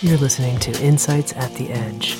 [0.00, 2.14] You're listening to Insights at the Edge.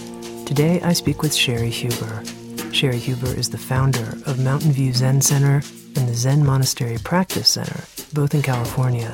[0.47, 2.25] Today I speak with Cheri Huber.
[2.73, 5.63] Cheri Huber is the founder of Mountain View Zen Center
[5.95, 9.13] and the Zen Monastery Practice Center, both in California,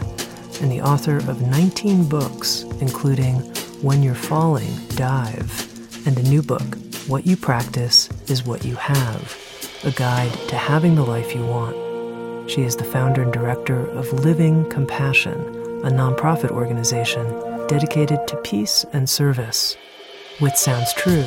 [0.62, 3.34] and the author of 19 books, including
[3.82, 9.37] When You're Falling, Dive, and a new book, What You Practice is What You Have,
[9.84, 11.76] a guide to having the life you want.
[12.51, 15.38] She is the founder and director of Living Compassion,
[15.84, 19.76] a nonprofit organization dedicated to peace and service.
[20.40, 21.24] With Sounds True,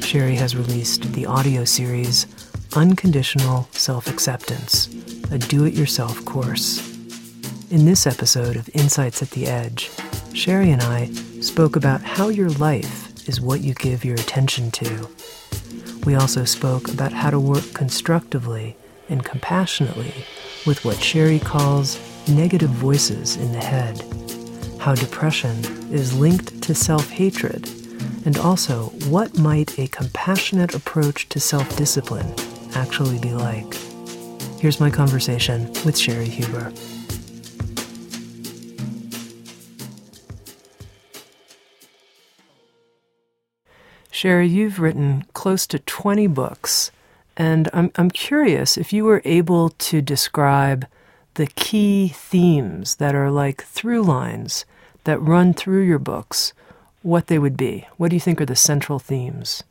[0.00, 2.26] Cheri has released the audio series
[2.74, 4.88] Unconditional Self Acceptance,
[5.32, 6.78] a do it yourself course.
[7.70, 9.90] In this episode of Insights at the Edge,
[10.32, 11.06] Cheri and I
[11.40, 15.08] spoke about how your life is what you give your attention to.
[16.04, 18.76] We also spoke about how to work constructively
[19.08, 20.12] and compassionately
[20.66, 24.02] with what Cheri calls negative voices in the head
[24.80, 25.56] how depression
[25.92, 27.68] is linked to self hatred,
[28.24, 32.34] and also what might a compassionate approach to self discipline
[32.74, 33.74] actually be like.
[34.58, 36.72] Here's my conversation with Cheri Huber.
[44.10, 46.90] Cheri, you've written close to 20 books,
[47.36, 50.86] and I'm, I'm curious if you were able to describe
[51.40, 54.66] the key themes that are like through lines
[55.04, 56.52] that run through your books,
[57.00, 57.86] what they would be.
[57.96, 59.62] What do you think are the central themes?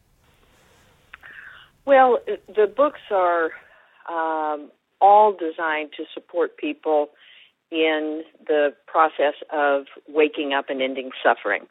[1.85, 2.17] Well,
[2.47, 3.51] the books are
[4.09, 7.09] um, all designed to support people
[7.69, 11.67] in the process of waking up and ending suffering.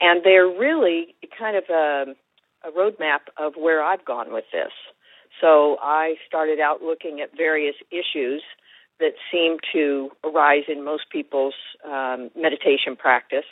[0.00, 2.06] And they're really kind of a,
[2.66, 4.72] a roadmap of where I've gone with this.
[5.40, 8.42] So I started out looking at various issues
[9.00, 11.54] that seem to arise in most people's
[11.84, 13.44] um, meditation practice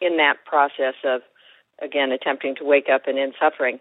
[0.00, 1.22] in that process of,
[1.82, 3.80] again, attempting to wake up and end suffering.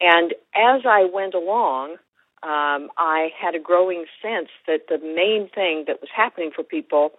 [0.00, 1.96] And as I went along,
[2.42, 7.12] um, I had a growing sense that the main thing that was happening for people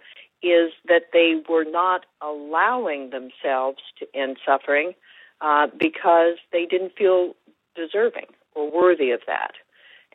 [0.44, 4.94] is that they were not allowing themselves to end suffering
[5.42, 7.36] uh, because they didn't feel
[7.75, 9.54] deserving or worthy of that.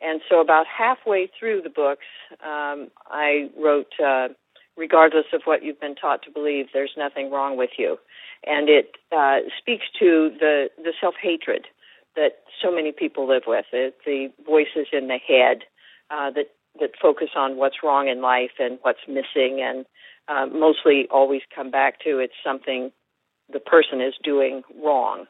[0.01, 2.05] And so, about halfway through the books,
[2.43, 4.29] um, I wrote, uh,
[4.75, 7.97] regardless of what you've been taught to believe, there's nothing wrong with you.
[8.45, 11.67] And it uh, speaks to the, the self hatred
[12.15, 15.59] that so many people live with, the, the voices in the head
[16.09, 16.47] uh, that,
[16.79, 19.85] that focus on what's wrong in life and what's missing, and
[20.27, 22.91] uh, mostly always come back to it's something
[23.51, 25.25] the person is doing wrong.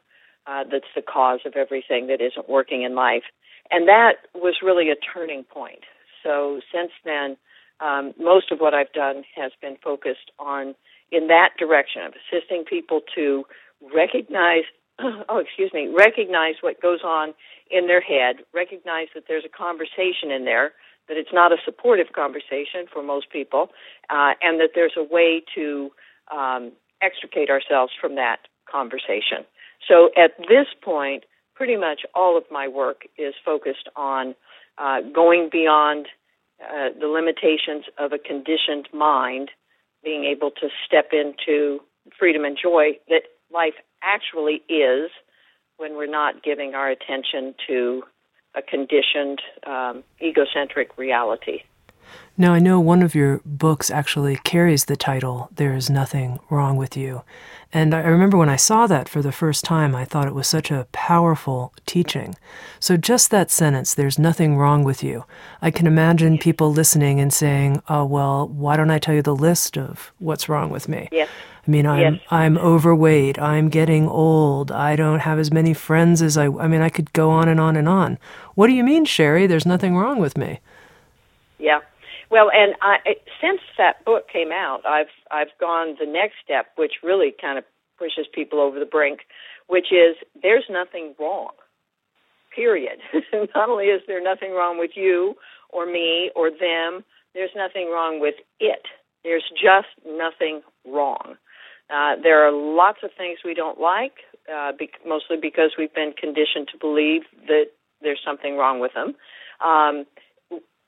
[0.48, 3.24] Uh, that's the cause of everything that isn't working in life.
[3.72, 5.84] And that was really a turning point.
[6.24, 7.38] So since then,
[7.80, 10.76] um, most of what I've done has been focused on
[11.12, 13.46] in that direction of assisting people to
[13.94, 14.64] recognize,
[15.00, 17.34] oh, excuse me, recognize what goes on
[17.72, 20.74] in their head, recognize that there's a conversation in there,
[21.08, 23.70] that it's not a supportive conversation for most people,
[24.10, 25.92] uh, and that there's a way to
[26.32, 26.72] um,
[27.02, 29.44] extricate ourselves from that conversation.
[29.88, 31.24] So at this point,
[31.62, 34.34] pretty much all of my work is focused on
[34.80, 36.08] uh, going beyond
[36.60, 39.52] uh, the limitations of a conditioned mind,
[40.04, 41.80] being able to step into
[42.18, 43.22] freedom and joy that
[43.54, 45.12] life actually is
[45.78, 48.02] when we're not giving our attention to
[48.56, 51.60] a conditioned, um, egocentric reality.
[52.42, 56.76] Now, I know one of your books actually carries the title, There is Nothing Wrong
[56.76, 57.22] with You.
[57.72, 60.48] And I remember when I saw that for the first time, I thought it was
[60.48, 62.34] such a powerful teaching.
[62.80, 65.24] So, just that sentence, there's nothing wrong with you.
[65.62, 69.36] I can imagine people listening and saying, oh, well, why don't I tell you the
[69.36, 71.10] list of what's wrong with me?
[71.12, 71.30] Yes.
[71.68, 72.24] I mean, I'm yes.
[72.32, 73.38] I'm overweight.
[73.38, 74.72] I'm getting old.
[74.72, 76.46] I don't have as many friends as I.
[76.46, 78.18] I mean, I could go on and on and on.
[78.56, 79.46] What do you mean, Cheri?
[79.46, 80.60] There's nothing wrong with me.
[81.60, 81.82] Yeah,
[82.32, 82.98] well, and I,
[83.42, 87.66] since that book came out, I've I've gone the next step, which really kind of
[88.00, 89.22] pushes people over the brink,
[89.68, 91.52] which is there's nothing wrong.
[92.56, 93.00] period.
[93.56, 95.36] Not only is there nothing wrong with you
[95.72, 98.84] or me or them, there's nothing wrong with it.
[99.24, 101.36] There's just nothing wrong.
[101.90, 104.14] Uh, there are lots of things we don't like,
[104.54, 107.68] uh, be- mostly because we've been conditioned to believe that
[108.02, 109.16] there's something wrong with them.
[109.66, 110.06] Um,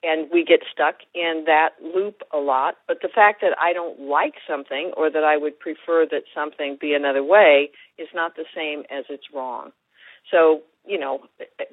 [0.04, 2.74] and we get stuck in that loop a lot.
[2.86, 6.76] But the fact that I don't like something or that I would prefer that something
[6.80, 9.70] be another way is not the same as it's wrong.
[10.30, 11.20] So, you know,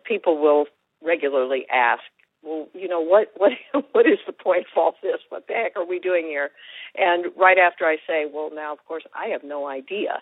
[0.05, 0.65] people will
[1.03, 2.03] regularly ask,
[2.43, 3.51] well, you know, what what
[3.91, 5.19] what is the point of all this?
[5.29, 6.51] What the heck are we doing here?
[6.97, 10.21] And right after I say, well, now of course I have no idea.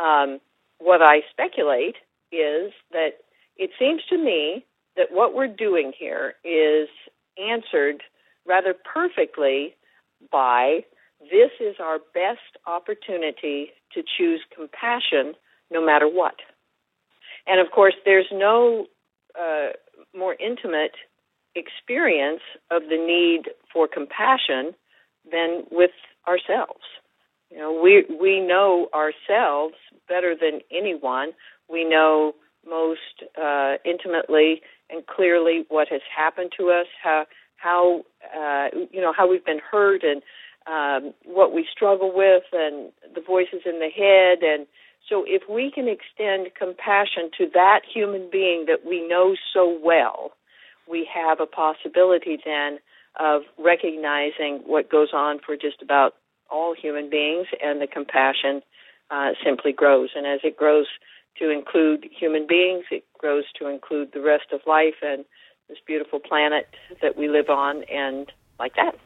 [0.00, 0.40] Um,
[0.78, 1.96] what I speculate
[2.30, 3.18] is that
[3.56, 4.64] it seems to me
[4.96, 6.88] that what we're doing here is
[7.40, 8.02] answered
[8.46, 9.74] rather perfectly
[10.30, 10.80] by
[11.20, 15.34] this is our best opportunity to choose compassion
[15.70, 16.36] no matter what.
[17.46, 18.86] And of course, there's no
[19.38, 19.68] uh,
[20.16, 20.92] more intimate
[21.54, 22.40] experience
[22.70, 24.74] of the need for compassion
[25.30, 25.90] than with
[26.26, 26.84] ourselves.
[27.50, 29.74] You know, we we know ourselves
[30.08, 31.32] better than anyone.
[31.68, 32.34] We know
[32.68, 37.26] most uh, intimately and clearly what has happened to us, how
[37.56, 38.02] how
[38.36, 40.22] uh, you know how we've been hurt, and
[40.66, 44.66] um, what we struggle with, and the voices in the head, and
[45.08, 50.32] so if we can extend compassion to that human being that we know so well,
[50.90, 52.78] we have a possibility then
[53.18, 56.14] of recognizing what goes on for just about
[56.50, 58.62] all human beings, and the compassion
[59.10, 60.10] uh, simply grows.
[60.14, 60.86] And as it grows
[61.38, 65.24] to include human beings, it grows to include the rest of life and
[65.68, 66.68] this beautiful planet
[67.02, 68.96] that we live on, and like that.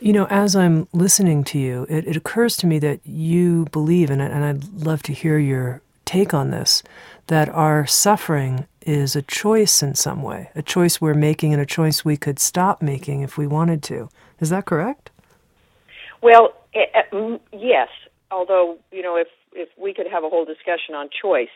[0.00, 4.10] You know, as I'm listening to you, it, it occurs to me that you believe,
[4.10, 6.82] and, and I'd love to hear your take on this,
[7.28, 11.66] that our suffering is a choice in some way, a choice we're making and a
[11.66, 14.08] choice we could stop making if we wanted to.
[14.40, 15.10] Is that correct?
[16.20, 17.88] Well, uh, yes.
[18.30, 21.52] Although you know, if if we could have a whole discussion on choice,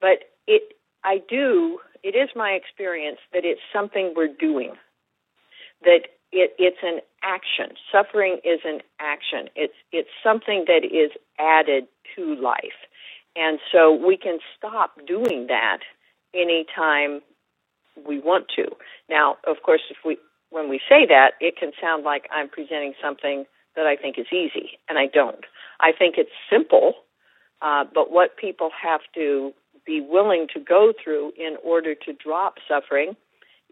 [0.00, 0.74] but it,
[1.04, 1.78] I do.
[2.02, 4.74] It is my experience that it's something we're doing.
[5.82, 7.76] That it, it's an action.
[7.90, 9.48] Suffering is an action.
[9.56, 11.84] It's it's something that is added
[12.16, 12.78] to life,
[13.36, 15.78] and so we can stop doing that
[16.34, 17.22] anytime
[18.06, 18.64] we want to.
[19.08, 20.18] Now, of course, if we
[20.50, 23.44] when we say that, it can sound like I'm presenting something
[23.76, 25.44] that I think is easy, and I don't.
[25.80, 26.94] I think it's simple,
[27.62, 29.52] uh, but what people have to
[29.86, 33.16] be willing to go through in order to drop suffering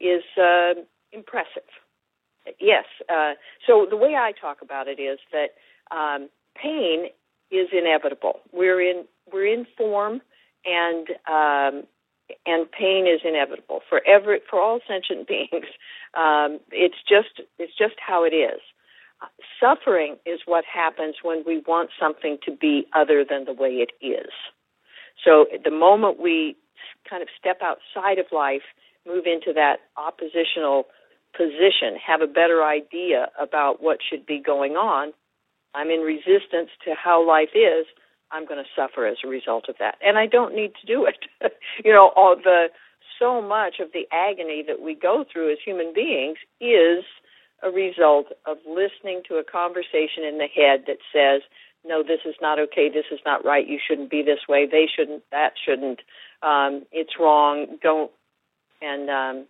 [0.01, 0.75] is uh,
[1.13, 1.69] impressive.
[2.61, 2.85] Yes.
[3.09, 3.35] Uh,
[3.67, 5.51] so the way I talk about it is that
[5.95, 6.29] um,
[6.61, 7.07] pain
[7.51, 8.41] is inevitable.
[8.53, 10.23] We're in we're in form,
[10.65, 11.85] and um,
[12.47, 15.67] and pain is inevitable for every for all sentient beings.
[16.15, 18.61] Um, it's just it's just how it is.
[19.61, 23.91] Suffering is what happens when we want something to be other than the way it
[24.05, 24.31] is.
[25.25, 26.57] So the moment we
[27.09, 28.63] kind of step outside of life,
[29.07, 30.85] move into that oppositional
[31.37, 35.13] position, have a better idea about what should be going on,
[35.75, 37.87] I'm in resistance to how life is,
[38.31, 39.97] I'm going to suffer as a result of that.
[40.05, 41.27] And I don't need to do it.
[41.85, 42.69] you know, all the
[43.19, 47.05] so much of the agony that we go through as human beings is
[47.63, 51.43] a result of listening to a conversation in the head that says,
[51.85, 54.87] no, this is not okay, this is not right, you shouldn't be this way, they
[54.87, 56.01] shouldn't, that shouldn't,
[56.43, 58.11] um, it's wrong, don't.
[58.81, 59.47] And um,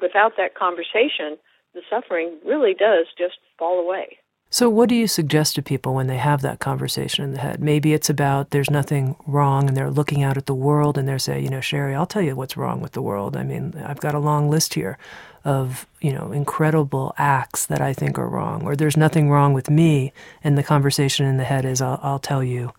[0.00, 1.38] without that conversation,
[1.74, 4.18] the suffering really does just fall away.
[4.54, 7.58] So, what do you suggest to people when they have that conversation in the head?
[7.58, 11.18] Maybe it's about there's nothing wrong and they're looking out at the world and they're
[11.18, 13.34] saying, you know, Cheri, I'll tell you what's wrong with the world.
[13.34, 14.98] I mean, I've got a long list here
[15.42, 18.62] of, you know, incredible acts that I think are wrong.
[18.62, 20.12] Or there's nothing wrong with me.
[20.44, 22.72] And the conversation in the head is, I'll, I'll tell you,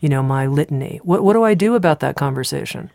[0.00, 1.00] you know, my litany.
[1.04, 2.90] What, what do I do about that conversation?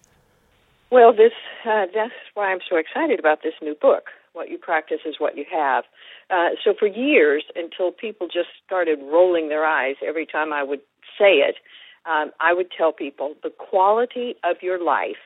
[0.92, 1.34] Well, this
[1.66, 4.10] uh, that's why I'm so excited about this new book.
[4.34, 5.84] What you practice is what you have.
[6.30, 10.82] Uh, so for years, until people just started rolling their eyes every time I would
[11.18, 11.56] say it,
[12.06, 15.24] um, I would tell people the quality of your life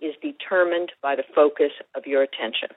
[0.00, 2.68] is determined by the focus of your attention.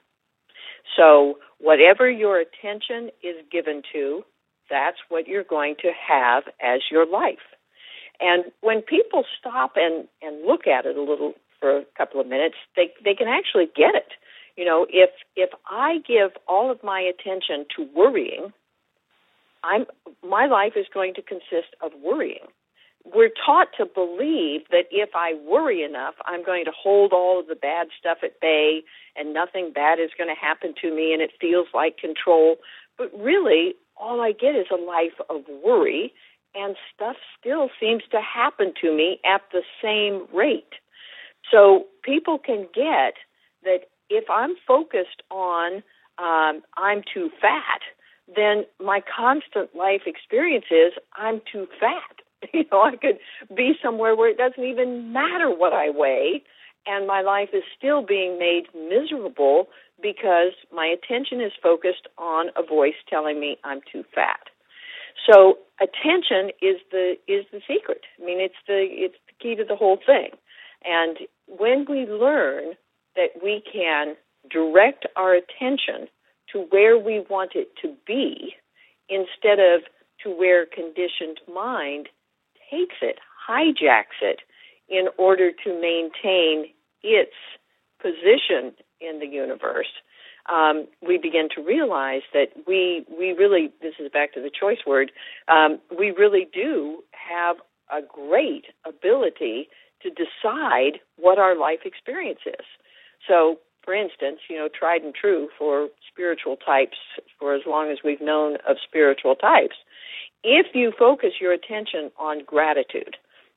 [0.96, 4.22] So whatever your attention is given to,
[4.70, 7.38] that's what you're going to have as your life.
[8.20, 12.26] And when people stop and, and look at it a little for a couple of
[12.26, 14.12] minutes, they they can actually get it.
[14.56, 18.52] You know, if if I give all of my attention to worrying,
[19.64, 19.86] I'm
[20.22, 22.46] my life is going to consist of worrying.
[23.04, 27.46] we're taught to believe that if I worry enough, I'm going to hold all of
[27.48, 28.82] the bad stuff at bay
[29.14, 32.56] and nothing bad is going to happen to me and it feels like control.
[32.96, 36.14] But really, all I get is a life of worry
[36.54, 40.74] and stuff still seems to happen to me at the same rate.
[41.50, 43.14] So people can get
[43.64, 45.82] that if I'm focused on
[46.18, 47.80] um, I'm too fat,
[48.34, 52.02] then my constant life experience is I'm too fat.
[52.52, 53.18] You know, I could
[53.56, 56.42] be somewhere where it doesn't even matter what I weigh,
[56.86, 59.68] and my life is still being made miserable
[60.02, 64.50] because my attention is focused on a voice telling me I'm too fat.
[65.26, 68.02] So attention is the is the secret.
[68.20, 70.30] I mean, it's the it's the key to the whole thing.
[70.84, 72.74] And when we learn
[73.16, 74.16] that we can
[74.50, 76.08] direct our attention
[76.52, 78.54] to where we want it to be
[79.08, 79.82] instead of
[80.22, 82.08] to where conditioned mind
[82.70, 83.18] takes it,
[83.48, 84.40] hijacks it
[84.88, 86.66] in order to maintain
[87.02, 87.32] its
[88.00, 89.88] position in the universe,
[90.50, 94.78] um, we begin to realize that we we really this is back to the choice
[94.86, 95.10] word
[95.48, 97.56] um, we really do have
[97.90, 99.68] a great ability
[100.02, 102.64] to decide what our life experience is.
[103.26, 106.96] So, for instance, you know, tried and true for spiritual types
[107.38, 109.76] for as long as we've known of spiritual types.
[110.42, 113.16] If you focus your attention on gratitude,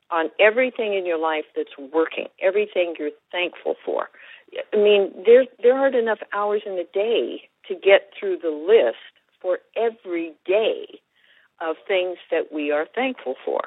[0.10, 4.10] on everything in your life that's working, everything you're thankful for,
[4.74, 8.98] I mean, there there aren't enough hours in the day to get through the list
[9.42, 11.00] for every day
[11.60, 13.62] of things that we are thankful for.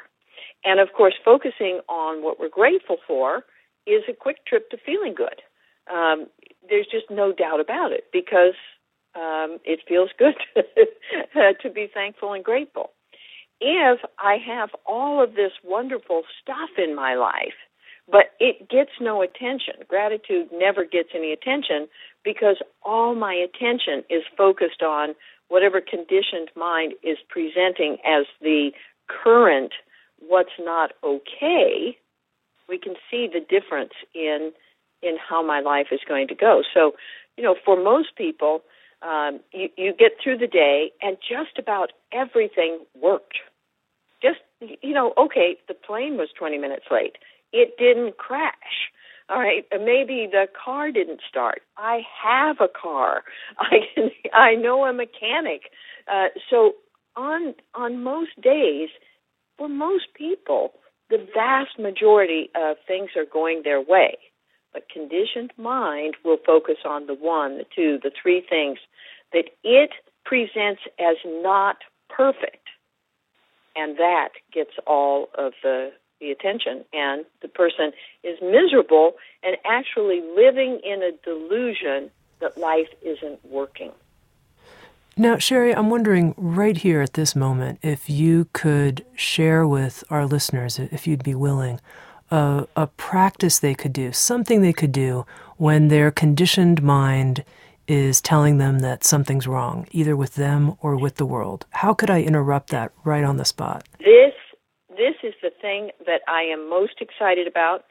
[0.64, 3.44] And of course, focusing on what we're grateful for
[3.86, 5.42] is a quick trip to feeling good.
[5.92, 6.26] Um,
[6.68, 8.54] there's just no doubt about it because
[9.14, 10.34] um, it feels good
[11.62, 12.90] to be thankful and grateful.
[13.60, 17.54] If I have all of this wonderful stuff in my life
[18.10, 19.74] but it gets no attention.
[19.88, 21.88] Gratitude never gets any attention
[22.24, 25.14] because all my attention is focused on
[25.48, 28.70] whatever conditioned mind is presenting as the
[29.08, 29.72] current
[30.18, 31.96] what's not okay.
[32.68, 34.52] We can see the difference in
[35.02, 36.62] in how my life is going to go.
[36.74, 36.92] So,
[37.36, 38.62] you know, for most people,
[39.02, 43.38] um, you, you get through the day and just about everything worked.
[44.22, 44.40] Just,
[44.82, 47.16] you know, okay, the plane was 20 minutes late
[47.52, 48.90] it didn't crash.
[49.28, 51.62] All right, maybe the car didn't start.
[51.76, 53.22] I have a car.
[53.58, 55.70] I can, I know a mechanic.
[56.12, 56.72] Uh, so
[57.16, 58.88] on on most days,
[59.56, 60.72] for most people,
[61.10, 64.18] the vast majority of things are going their way.
[64.72, 68.78] But conditioned mind will focus on the one, the two, the three things
[69.32, 69.90] that it
[70.24, 72.68] presents as not perfect.
[73.76, 79.12] And that gets all of the the attention and the person is miserable
[79.42, 82.10] and actually living in a delusion
[82.40, 83.92] that life isn't working.
[85.16, 90.26] Now, Cheri, I'm wondering right here at this moment if you could share with our
[90.26, 91.80] listeners, if you'd be willing,
[92.30, 97.44] a, a practice they could do, something they could do when their conditioned mind
[97.88, 101.66] is telling them that something's wrong, either with them or with the world.
[101.70, 103.84] How could I interrupt that right on the spot?
[103.98, 104.32] This
[104.90, 107.84] this is the thing that I am most excited about.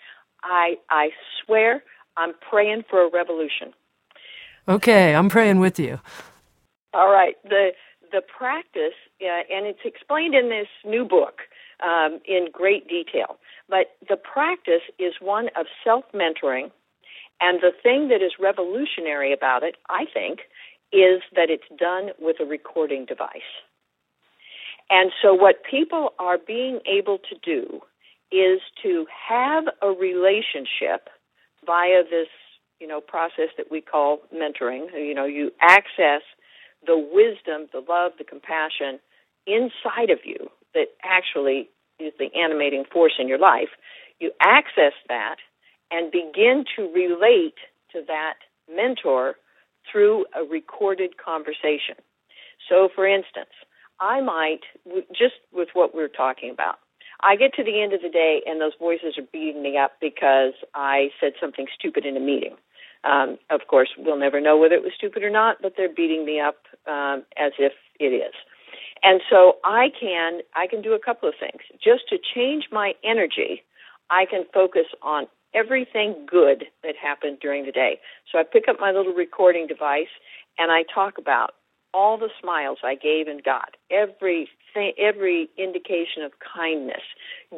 [0.43, 1.09] I I
[1.43, 1.83] swear
[2.15, 3.73] I'm praying for a revolution.
[4.67, 5.99] Okay, I'm praying with you.
[6.93, 7.35] All right.
[7.43, 7.71] The
[8.11, 11.41] the practice, uh, and it's explained in this new book
[11.83, 13.37] um, in great detail.
[13.69, 16.71] But the practice is one of self mentoring,
[17.41, 20.39] and the thing that is revolutionary about it, I think,
[20.91, 23.51] is that it's done with a recording device.
[24.89, 27.81] And so, what people are being able to do
[28.31, 31.09] is to have a relationship
[31.65, 32.27] via this,
[32.79, 34.87] you know, process that we call mentoring.
[34.93, 36.21] You know, you access
[36.85, 38.99] the wisdom, the love, the compassion
[39.45, 43.69] inside of you that actually is the animating force in your life.
[44.19, 45.37] You access that
[45.91, 47.55] and begin to relate
[47.93, 48.35] to that
[48.73, 49.35] mentor
[49.91, 51.95] through a recorded conversation.
[52.67, 53.49] So, for instance,
[53.99, 54.61] I might,
[55.11, 56.75] just with what we're talking about,
[57.21, 59.93] I get to the end of the day and those voices are beating me up
[59.99, 62.55] because I said something stupid in a meeting.
[63.03, 66.25] Um, of course, we'll never know whether it was stupid or not, but they're beating
[66.25, 66.57] me up
[66.87, 68.33] um, as if it is.
[69.03, 72.93] And so I can I can do a couple of things just to change my
[73.03, 73.63] energy.
[74.09, 77.99] I can focus on everything good that happened during the day.
[78.31, 80.11] So I pick up my little recording device
[80.57, 81.51] and I talk about
[81.93, 84.49] all the smiles I gave and got, every
[84.99, 87.01] every indication of kindness,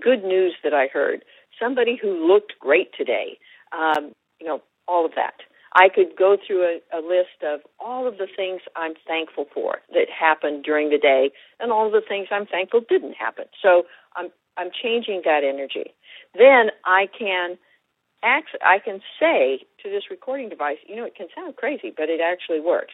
[0.02, 1.26] good news that I heard,
[1.60, 3.38] somebody who looked great today,
[3.78, 5.34] um, you know, all of that.
[5.74, 9.78] I could go through a, a list of all of the things I'm thankful for
[9.94, 13.46] that happened during the day, and all of the things I'm thankful didn't happen.
[13.62, 13.84] So
[14.16, 15.94] I'm I'm changing that energy.
[16.36, 17.58] Then I can
[18.24, 22.10] act, I can say to this recording device, you know, it can sound crazy, but
[22.10, 22.94] it actually works.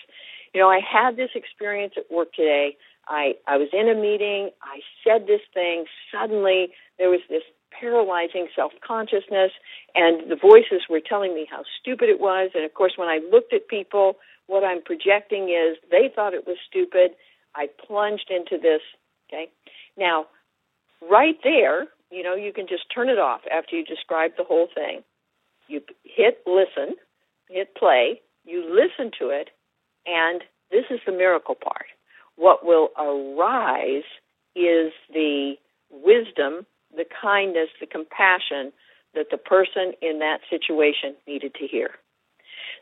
[0.53, 2.77] You know, I had this experience at work today.
[3.07, 4.51] I I was in a meeting.
[4.63, 5.85] I said this thing.
[6.11, 9.51] Suddenly, there was this paralyzing self consciousness,
[9.95, 12.51] and the voices were telling me how stupid it was.
[12.55, 16.47] And of course, when I looked at people, what I'm projecting is they thought it
[16.47, 17.11] was stupid.
[17.55, 18.81] I plunged into this.
[19.27, 19.49] Okay.
[19.97, 20.27] Now,
[21.01, 24.67] right there, you know, you can just turn it off after you describe the whole
[24.73, 25.03] thing.
[25.67, 26.95] You hit listen,
[27.49, 29.49] hit play, you listen to it,
[30.05, 31.87] and this is the miracle part.
[32.37, 34.03] What will arise
[34.55, 35.55] is the
[35.89, 36.65] wisdom
[36.97, 38.73] the kindness, the compassion
[39.13, 41.91] that the person in that situation needed to hear.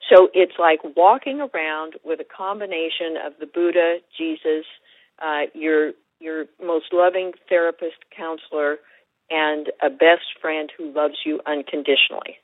[0.10, 4.65] So it's like walking around with a combination of the Buddha, Jesus,
[5.22, 8.77] uh, your your most loving therapist, counselor,
[9.29, 12.38] and a best friend who loves you unconditionally.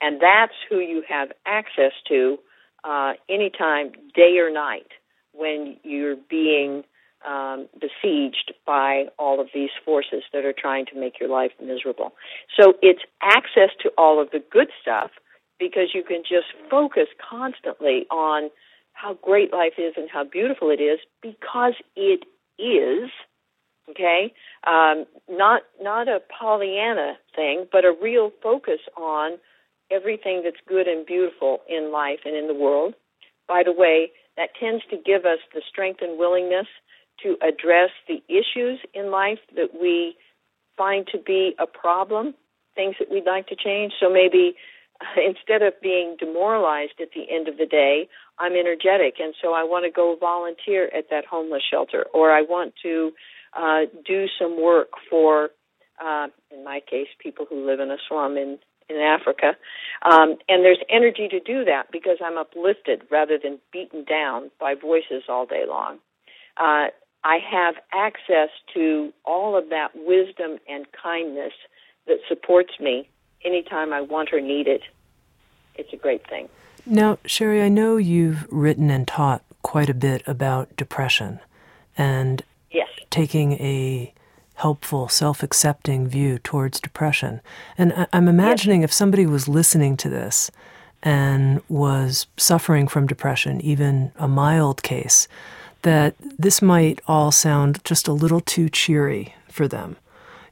[0.00, 2.38] And that's who you have access to
[2.84, 4.88] uh, anytime, day or night,
[5.32, 6.84] when you're being
[7.26, 12.12] um, besieged by all of these forces that are trying to make your life miserable.
[12.58, 15.10] So it's access to all of the good stuff
[15.58, 18.50] because you can just focus constantly on
[18.92, 22.24] how great life is and how beautiful it is because it
[22.58, 23.10] is
[23.88, 24.32] okay
[24.66, 29.38] um, not not a pollyanna thing but a real focus on
[29.90, 32.94] everything that's good and beautiful in life and in the world
[33.48, 36.66] by the way that tends to give us the strength and willingness
[37.22, 40.16] to address the issues in life that we
[40.76, 42.34] find to be a problem,
[42.74, 43.92] things that we'd like to change.
[44.00, 44.54] So maybe
[45.16, 48.08] instead of being demoralized at the end of the day,
[48.38, 52.40] I'm energetic, and so I want to go volunteer at that homeless shelter, or I
[52.40, 53.12] want to
[53.54, 55.50] uh, do some work for,
[56.02, 59.56] uh, in my case, people who live in a slum in in Africa.
[60.02, 64.74] Um, and there's energy to do that because I'm uplifted rather than beaten down by
[64.74, 65.98] voices all day long.
[66.56, 66.88] Uh,
[67.24, 71.52] I have access to all of that wisdom and kindness
[72.06, 73.08] that supports me
[73.44, 74.82] anytime I want or need it.
[75.74, 76.48] It's a great thing.
[76.86, 81.40] Now, Cheri, I know you've written and taught quite a bit about depression
[81.96, 82.88] and yes.
[83.10, 84.12] taking a
[84.54, 87.40] helpful, self accepting view towards depression.
[87.76, 88.90] And I'm imagining yes.
[88.90, 90.50] if somebody was listening to this
[91.02, 95.28] and was suffering from depression, even a mild case,
[95.82, 99.96] that this might all sound just a little too cheery for them.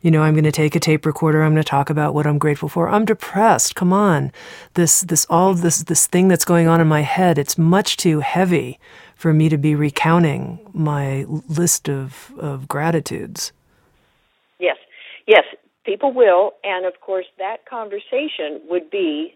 [0.00, 1.42] You know, I'm going to take a tape recorder.
[1.42, 2.88] I'm going to talk about what I'm grateful for.
[2.88, 3.74] I'm depressed.
[3.74, 4.30] Come on,
[4.74, 7.36] this this all this this thing that's going on in my head.
[7.36, 8.78] It's much too heavy
[9.16, 13.52] for me to be recounting my list of of gratitudes.
[14.60, 14.76] Yes,
[15.26, 15.44] yes,
[15.84, 19.34] people will, and of course, that conversation would be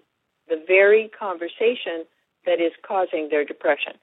[0.48, 2.05] the very conversation
[2.46, 3.94] that is causing their depression.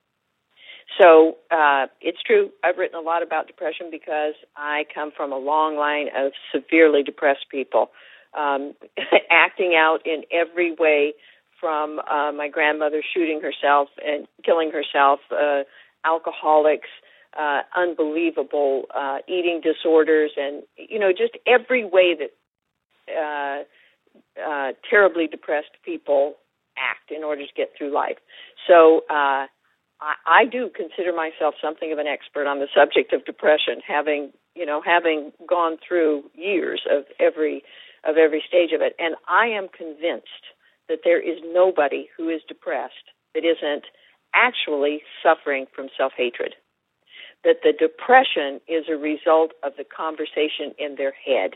[0.98, 2.50] So uh, it's true.
[2.64, 7.04] I've written a lot about depression because I come from a long line of severely
[7.04, 7.92] depressed people,
[8.38, 8.74] um,
[9.30, 11.14] acting out in every way
[11.60, 15.64] from uh, my grandmother shooting herself and killing herself, uh,
[16.06, 16.88] alcoholics,
[17.40, 22.32] uh, unbelievable uh, eating disorders, and you know just every way that
[23.14, 23.64] uh,
[24.42, 26.36] uh, terribly depressed people
[26.78, 28.18] act in order to get through life.
[28.68, 29.02] So.
[29.10, 29.46] Uh,
[30.02, 34.32] I, I do consider myself something of an expert on the subject of depression, having
[34.56, 37.64] you know having gone through years of every
[38.08, 40.56] of every stage of it, and I am convinced
[40.88, 43.86] that there is nobody who is depressed that isn't
[44.34, 46.56] actually suffering from self hatred.
[47.44, 51.52] That the depression is a result of the conversation in their head.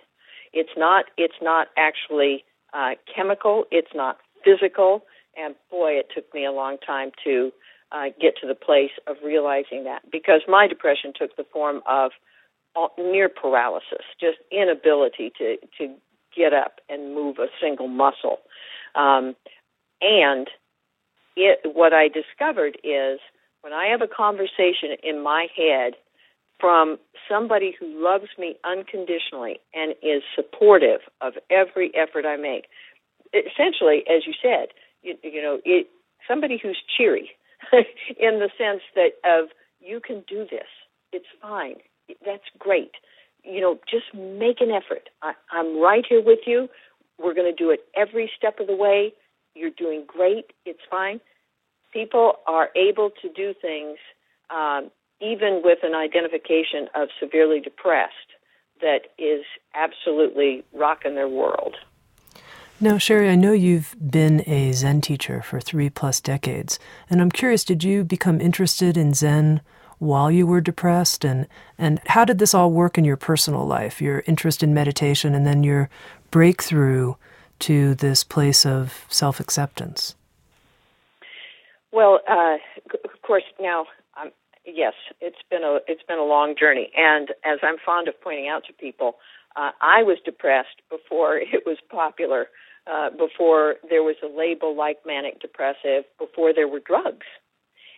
[0.54, 1.06] It's not.
[1.18, 3.66] It's not actually uh, chemical.
[3.72, 5.04] It's not physical.
[5.36, 7.52] And boy, it took me a long time to
[7.94, 12.12] uh, get to the place of realizing that because my depression took the form of
[12.98, 15.96] near paralysis, just inability to to
[16.36, 18.40] get up and move a single muscle.
[18.96, 19.36] Um,
[20.02, 20.48] and
[21.36, 23.20] it, what I discovered is
[23.62, 25.94] when I have a conversation in my head
[26.60, 26.98] from
[27.30, 32.66] somebody who loves me unconditionally and is supportive of every effort I make,
[33.34, 34.70] essentially, as you said,
[35.02, 35.88] you, you know, it,
[36.28, 37.32] somebody who's cheery,
[38.20, 39.50] in the sense that of
[39.80, 40.68] you can do this.
[41.12, 41.76] It's fine.
[42.26, 42.92] that's great.
[43.44, 45.10] You know, just make an effort.
[45.22, 46.70] I, I'm right here with you.
[47.20, 49.14] We're going to do it every step of the way.
[49.54, 50.52] You're doing great.
[50.66, 51.20] It's fine.
[51.92, 53.98] People are able to do things
[54.50, 54.90] um,
[55.22, 58.34] even with an identification of severely depressed
[58.82, 61.76] that is absolutely rocking their world.
[62.84, 67.32] Now, Cheri, I know you've been a Zen teacher for three plus decades, and I'm
[67.32, 69.62] curious, did you become interested in Zen
[70.00, 71.24] while you were depressed?
[71.24, 75.34] And, and how did this all work in your personal life, your interest in meditation,
[75.34, 75.90] and then your
[76.30, 77.14] breakthrough
[77.60, 80.16] to this place of self acceptance?
[81.94, 82.58] Well, uh,
[83.06, 83.86] of course, now
[84.22, 84.32] um,
[84.66, 88.50] yes, it's been a it's been a long journey, and as I'm fond of pointing
[88.50, 89.16] out to people,
[89.56, 92.48] uh, I was depressed before it was popular,
[92.92, 97.26] uh, before there was a label like manic depressive, before there were drugs,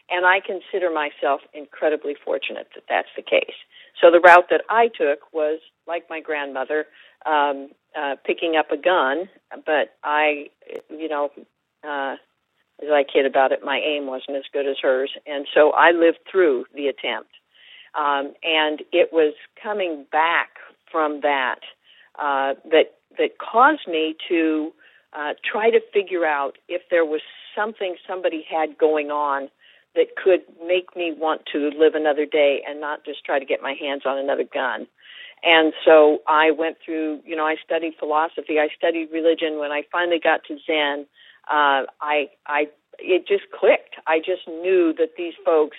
[0.10, 3.56] and I consider myself incredibly fortunate that that's the case.
[4.02, 6.86] So the route that I took was like my grandmother,
[7.26, 9.30] um, uh, picking up a gun,
[9.66, 10.50] but I,
[10.90, 11.32] you know.
[11.88, 12.16] Uh,
[12.82, 15.92] as I kid about it, my aim wasn't as good as hers, and so I
[15.92, 17.32] lived through the attempt.
[17.98, 20.50] Um, and it was coming back
[20.92, 21.60] from that
[22.20, 24.72] uh, that that caused me to
[25.14, 27.22] uh, try to figure out if there was
[27.56, 29.50] something somebody had going on
[29.96, 33.62] that could make me want to live another day and not just try to get
[33.62, 34.88] my hands on another gun.
[35.44, 39.60] And so I went through, you know, I studied philosophy, I studied religion.
[39.60, 41.06] When I finally got to Zen,
[41.50, 42.68] uh, I I
[43.00, 43.96] it just clicked.
[44.08, 45.78] I just knew that these folks.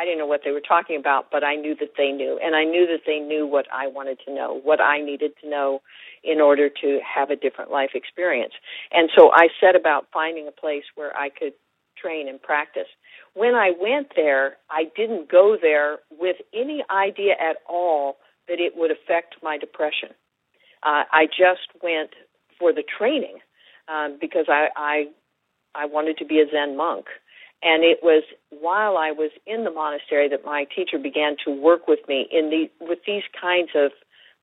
[0.00, 2.56] I didn't know what they were talking about, but I knew that they knew, and
[2.56, 5.82] I knew that they knew what I wanted to know, what I needed to know
[6.24, 8.54] in order to have a different life experience.
[8.92, 11.52] And so I set about finding a place where I could
[12.00, 12.88] train and practice.
[13.34, 18.16] When I went there, I didn't go there with any idea at all
[18.48, 20.10] that it would affect my depression.
[20.82, 22.12] Uh, I just went
[22.58, 23.36] for the training
[23.86, 25.04] um, because I, I
[25.74, 27.06] I wanted to be a Zen monk.
[27.62, 31.86] And it was while I was in the monastery that my teacher began to work
[31.86, 33.92] with me in the with these kinds of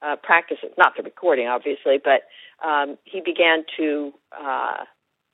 [0.02, 0.70] uh, practices.
[0.78, 2.24] Not the recording, obviously, but
[2.68, 4.84] um, he began to uh,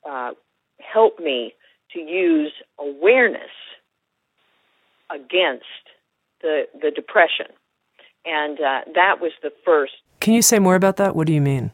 [0.09, 0.31] uh,
[0.79, 1.53] help me
[1.91, 3.51] to use awareness
[5.13, 5.65] against
[6.41, 7.47] the the depression,
[8.25, 9.93] and uh, that was the first.
[10.21, 11.15] Can you say more about that?
[11.15, 11.71] What do you mean?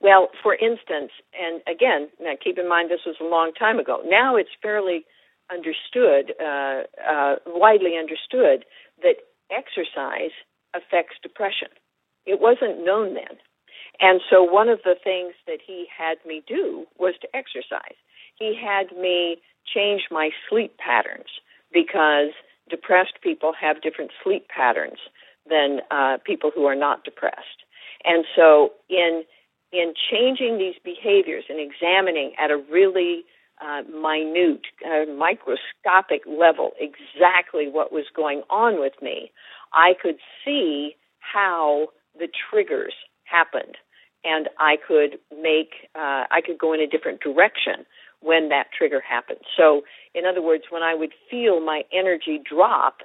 [0.00, 4.00] Well, for instance, and again, now keep in mind this was a long time ago.
[4.06, 5.04] Now it's fairly
[5.52, 8.64] understood, uh, uh, widely understood,
[9.02, 9.16] that
[9.50, 10.32] exercise
[10.74, 11.68] affects depression.
[12.24, 13.36] It wasn't known then.
[14.00, 17.96] And so one of the things that he had me do was to exercise.
[18.38, 21.28] He had me change my sleep patterns
[21.72, 22.32] because
[22.70, 24.98] depressed people have different sleep patterns
[25.48, 27.64] than uh, people who are not depressed.
[28.04, 29.24] And so in
[29.72, 33.24] in changing these behaviors and examining at a really
[33.60, 39.30] uh, minute, uh, microscopic level exactly what was going on with me,
[39.72, 43.76] I could see how the triggers happened,
[44.24, 47.86] and I could make, uh, I could go in a different direction
[48.20, 49.40] when that trigger happened.
[49.56, 49.82] So,
[50.14, 52.98] in other words, when I would feel my energy drop,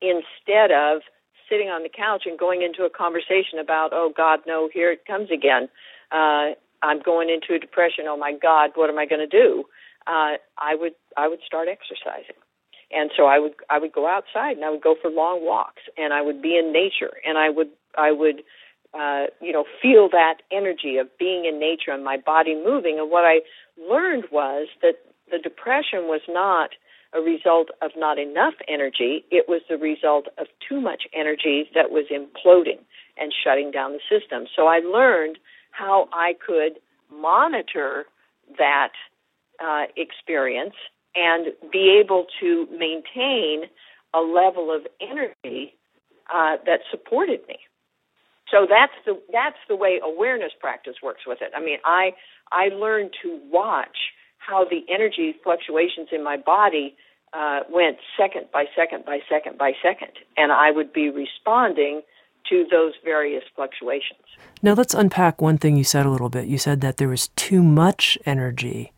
[0.00, 1.02] instead of
[1.48, 5.04] sitting on the couch and going into a conversation about, oh God, no, here it
[5.06, 5.68] comes again
[6.12, 8.04] uh, I'm going into a depression.
[8.08, 9.64] Oh my God, what am I going to do?
[10.06, 12.36] Uh, I would I would start exercising,
[12.90, 15.82] and so I would I would go outside and I would go for long walks
[15.96, 18.42] and I would be in nature and I would I would
[18.94, 22.98] uh, you know feel that energy of being in nature and my body moving.
[22.98, 23.40] And what I
[23.78, 24.96] learned was that
[25.30, 26.70] the depression was not
[27.14, 29.24] a result of not enough energy.
[29.30, 32.80] It was the result of too much energy that was imploding
[33.18, 34.46] and shutting down the system.
[34.54, 35.38] So I learned
[35.72, 36.78] how I could
[37.10, 38.06] monitor
[38.58, 38.92] that
[39.62, 40.74] uh, experience
[41.14, 43.64] and be able to maintain
[44.14, 45.74] a level of energy
[46.32, 47.58] uh, that supported me.
[48.50, 51.52] So that's the that's the way awareness practice works with it.
[51.56, 52.14] I mean, I
[52.50, 53.96] I learned to watch
[54.38, 56.94] how the energy fluctuations in my body
[57.32, 62.02] uh, went second by second by second by second, and I would be responding
[62.48, 64.20] to those various fluctuations.
[64.62, 66.46] Now let's unpack one thing you said a little bit.
[66.46, 68.92] You said that there was too much energy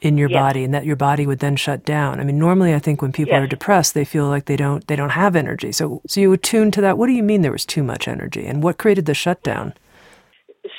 [0.00, 0.38] in your yes.
[0.38, 2.20] body and that your body would then shut down.
[2.20, 3.44] I mean normally I think when people yes.
[3.44, 5.72] are depressed they feel like they don't they don't have energy.
[5.72, 6.98] So so you attune to that.
[6.98, 9.74] What do you mean there was too much energy and what created the shutdown?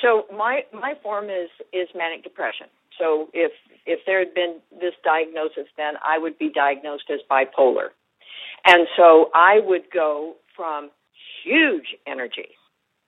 [0.02, 2.66] So my my form is is manic depression.
[2.98, 3.52] So if
[3.86, 7.88] if there had been this diagnosis then I would be diagnosed as bipolar.
[8.66, 10.90] And so I would go from
[11.44, 12.48] huge energy,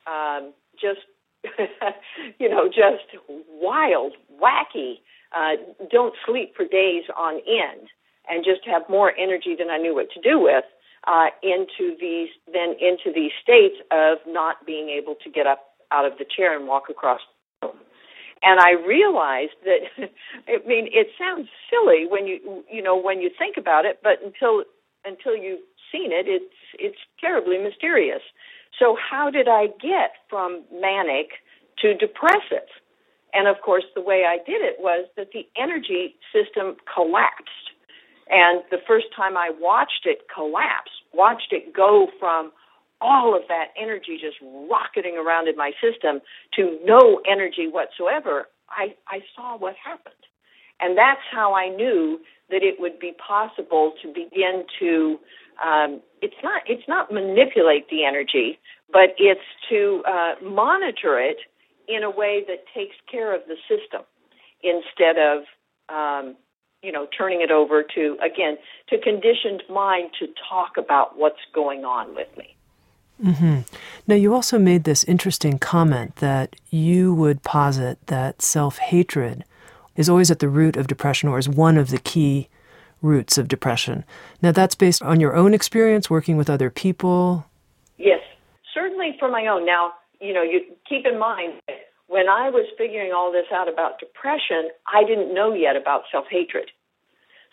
[0.06, 1.00] um, just
[2.38, 3.04] you know, just
[3.50, 4.94] wild, wacky.
[5.34, 5.56] Uh,
[5.90, 7.88] don't sleep for days on end,
[8.28, 10.64] and just have more energy than I knew what to do with.
[11.06, 16.04] Uh, into these, then into these states of not being able to get up out
[16.04, 17.20] of the chair and walk across
[17.62, 17.76] the room.
[18.42, 19.86] And I realized that,
[20.48, 24.18] I mean, it sounds silly when you, you know, when you think about it, but
[24.24, 24.64] until
[25.04, 25.60] until you've
[25.92, 28.22] seen it, it's it's terribly mysterious.
[28.78, 31.30] So how did I get from manic
[31.78, 32.68] to depressive?
[33.32, 37.50] And of course, the way I did it was that the energy system collapsed.
[38.28, 42.52] And the first time I watched it collapse, watched it go from
[43.00, 46.20] all of that energy just rocketing around in my system
[46.54, 50.14] to no energy whatsoever, I, I saw what happened.
[50.80, 52.20] And that's how I knew
[52.50, 55.18] that it would be possible to begin to
[55.64, 58.58] um, it's not it's not manipulate the energy,
[58.92, 59.40] but it's
[59.70, 61.38] to uh, monitor it
[61.88, 64.02] in a way that takes care of the system
[64.62, 65.44] instead of
[65.88, 66.36] um,
[66.82, 68.56] you know turning it over to again
[68.88, 72.56] to conditioned mind to talk about what's going on with me.
[73.22, 73.60] Mm-hmm.
[74.06, 79.44] Now, you also made this interesting comment that you would posit that self hatred
[79.96, 82.48] is always at the root of depression or is one of the key
[83.06, 84.04] roots of depression.
[84.42, 87.46] Now, that's based on your own experience working with other people?
[87.96, 88.20] Yes,
[88.74, 89.64] certainly for my own.
[89.64, 91.60] Now, you know, you keep in mind
[92.08, 96.26] when I was figuring all this out about depression, I didn't know yet about self
[96.30, 96.70] hatred.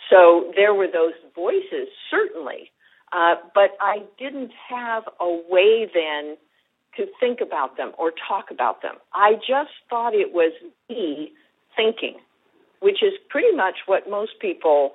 [0.10, 2.72] So there were those voices, certainly,
[3.12, 6.38] uh, but I didn't have a way then
[6.98, 8.96] to think about them or talk about them.
[9.14, 10.54] I just thought it was
[10.90, 11.32] me
[11.76, 12.18] thinking,
[12.82, 14.94] which is pretty much what most people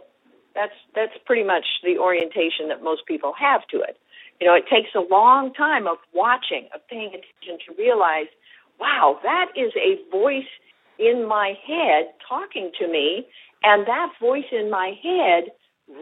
[0.58, 3.96] that's that's pretty much the orientation that most people have to it.
[4.40, 8.26] You know, it takes a long time of watching, of paying attention to realize,
[8.80, 10.50] wow, that is a voice
[10.98, 13.26] in my head talking to me,
[13.62, 15.50] and that voice in my head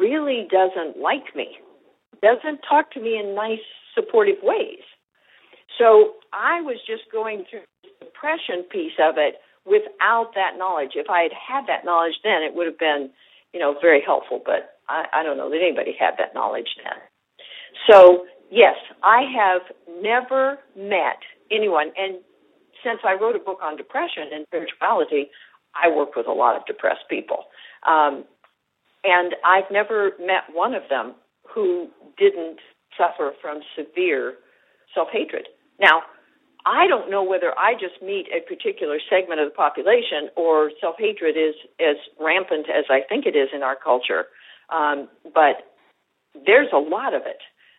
[0.00, 1.58] really doesn't like me,
[2.22, 3.64] doesn't talk to me in nice,
[3.94, 4.84] supportive ways.
[5.78, 10.92] So I was just going through the depression piece of it without that knowledge.
[10.94, 13.10] If I had had that knowledge then, it would have been
[13.56, 17.00] you know, very helpful, but I, I don't know that anybody had that knowledge then.
[17.90, 19.62] So, yes, I have
[20.02, 22.18] never met anyone, and
[22.84, 25.30] since I wrote a book on depression and spirituality,
[25.74, 27.44] I work with a lot of depressed people.
[27.88, 28.24] Um,
[29.04, 31.14] and I've never met one of them
[31.48, 31.88] who
[32.18, 32.58] didn't
[32.98, 34.34] suffer from severe
[34.94, 35.48] self hatred.
[35.80, 36.02] Now,
[36.66, 40.96] I don't know whether I just meet a particular segment of the population or self
[40.98, 44.26] hatred is as rampant as I think it is in our culture.
[44.68, 45.62] Um, but
[46.44, 47.38] there's a lot of it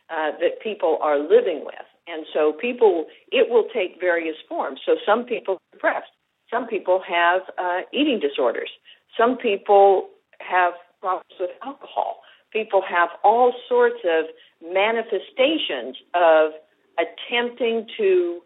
[0.10, 1.86] uh, that people are living with.
[2.08, 4.80] And so people, it will take various forms.
[4.86, 6.12] So some people are depressed.
[6.50, 8.69] Some people have uh, eating disorders.
[9.17, 10.08] Some people
[10.39, 12.21] have problems with alcohol.
[12.54, 14.26] People have all sorts of
[14.63, 16.52] manifestations of
[16.95, 18.39] attempting to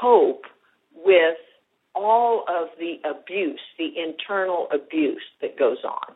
[0.00, 0.44] cope
[0.94, 1.36] with
[1.94, 6.14] all of the abuse, the internal abuse that goes on.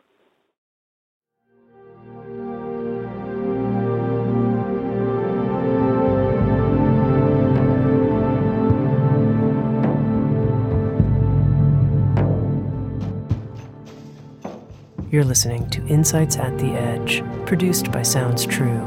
[15.09, 18.81] You're listening to Insights at the Edge, produced by Sounds True.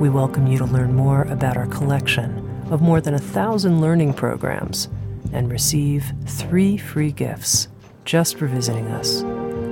[0.00, 2.41] We welcome you to learn more about our collection
[2.72, 4.88] of more than a thousand learning programs
[5.32, 7.68] and receive three free gifts
[8.04, 9.22] just for visiting us.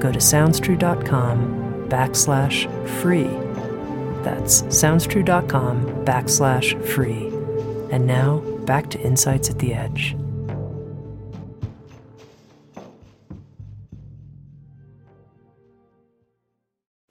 [0.00, 2.66] Go to soundstrue.com backslash
[3.00, 3.28] free.
[4.22, 7.26] That's soundstrue.com backslash free.
[7.90, 10.16] And now back to Insights at the Edge.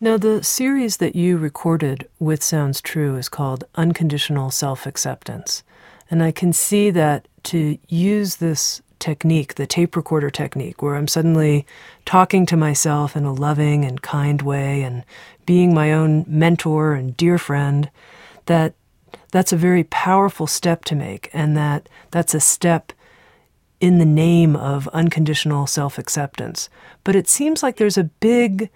[0.01, 5.61] Now, the series that you recorded with Sounds True is called Unconditional Self Acceptance.
[6.09, 11.07] And I can see that to use this technique, the tape recorder technique, where I'm
[11.07, 11.65] suddenly
[12.05, 15.03] talking to myself in a loving and kind way and
[15.45, 17.89] being my own mentor and dear friend,
[18.45, 18.73] that
[19.31, 22.91] that's a very powerful step to make, and that that's a step
[23.79, 26.69] in the name of unconditional self acceptance.
[27.03, 28.69] But it seems like there's a big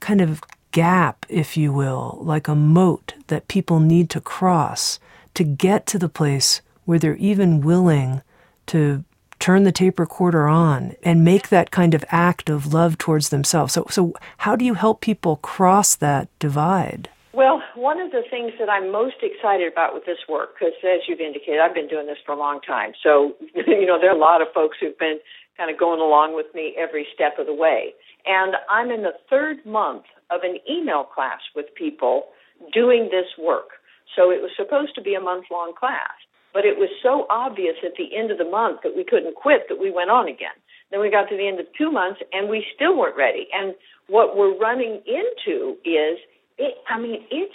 [0.00, 4.98] kind of gap, if you will, like a moat that people need to cross
[5.34, 8.22] to get to the place where they're even willing
[8.66, 9.04] to
[9.38, 13.74] turn the tape recorder on and make that kind of act of love towards themselves.
[13.74, 17.10] So, so how do you help people cross that divide?
[17.34, 21.00] Well, one of the things that I'm most excited about with this work, because as
[21.08, 22.92] you've indicated, I've been doing this for a long time.
[23.02, 25.18] So, you know, there are a lot of folks who've been
[25.56, 27.92] kind of going along with me every step of the way.
[28.24, 32.26] And I'm in the third month of an email class with people
[32.72, 33.82] doing this work.
[34.16, 36.14] So it was supposed to be a month long class,
[36.54, 39.66] but it was so obvious at the end of the month that we couldn't quit
[39.68, 40.54] that we went on again.
[40.90, 43.48] Then we got to the end of two months and we still weren't ready.
[43.52, 43.74] And
[44.06, 46.18] what we're running into is
[46.56, 47.54] it, I mean, it's,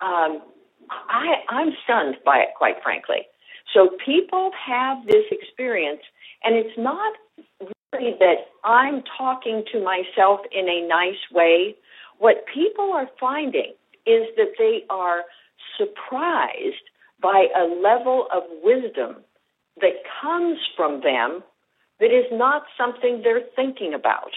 [0.00, 0.40] um,
[0.90, 3.28] I, I'm stunned by it, quite frankly.
[3.74, 6.00] So people have this experience,
[6.42, 7.12] and it's not
[7.92, 11.76] really that I'm talking to myself in a nice way.
[12.18, 13.74] What people are finding
[14.06, 15.22] is that they are
[15.78, 16.82] surprised
[17.22, 19.16] by a level of wisdom
[19.80, 21.42] that comes from them
[22.00, 24.30] that is not something they're thinking about.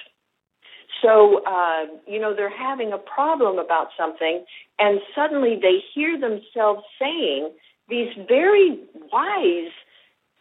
[1.02, 4.46] So, uh, you know, they're having a problem about something,
[4.80, 7.52] and suddenly they hear themselves saying
[7.90, 8.80] these very
[9.12, 9.72] wise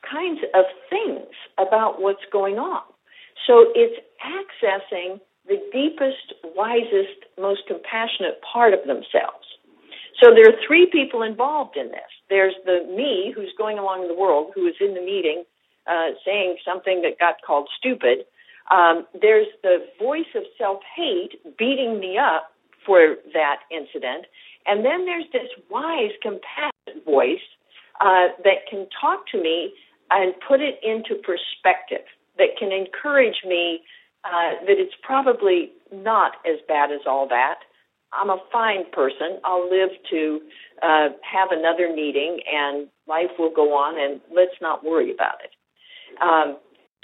[0.09, 2.83] kinds of things about what's going on.
[3.46, 9.46] So it's accessing the deepest, wisest, most compassionate part of themselves.
[10.22, 12.12] So there are three people involved in this.
[12.33, 15.45] There's the me who's going along the world, who is in the meeting
[15.87, 18.25] uh, saying something that got called stupid.
[18.71, 22.53] Um, there's the voice of self hate beating me up
[22.87, 24.25] for that incident.
[24.64, 27.45] And then there's this wise, compassionate voice
[28.01, 29.75] uh, that can talk to me
[30.11, 32.07] and put it into perspective,
[32.38, 33.83] that can encourage me
[34.25, 37.61] uh, that it's probably not as bad as all that.
[38.12, 39.38] I'm a fine person.
[39.44, 40.40] I'll live to
[40.83, 45.51] uh, have another meeting and life will go on and let's not worry about it.
[46.20, 46.59] Um,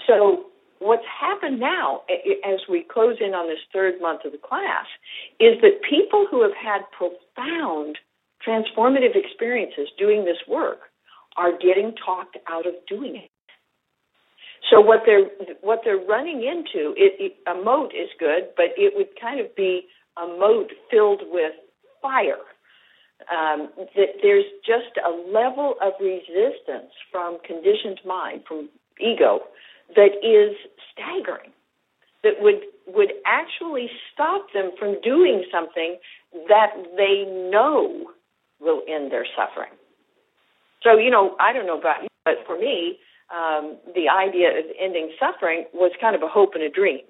[0.07, 0.45] so
[0.79, 2.01] what's happened now,
[2.45, 4.85] as we close in on this third month of the class,
[5.39, 7.97] is that people who have had profound
[8.45, 10.79] transformative experiences doing this work
[11.37, 13.29] are getting talked out of doing it.
[14.69, 15.25] So what they're
[15.61, 19.55] what they're running into, it, it, a moat is good, but it would kind of
[19.55, 21.53] be a moat filled with
[22.01, 22.43] fire.
[23.29, 28.69] Um, that there's just a level of resistance from conditioned mind, from
[28.99, 29.41] ego,
[29.95, 30.55] that is
[30.91, 31.51] staggering,
[32.23, 35.97] that would would actually stop them from doing something
[36.47, 38.11] that they know
[38.59, 39.71] will end their suffering.
[40.81, 42.97] So, you know, I don't know about you, but for me,
[43.29, 47.01] um, the idea of ending suffering was kind of a hope and a dream.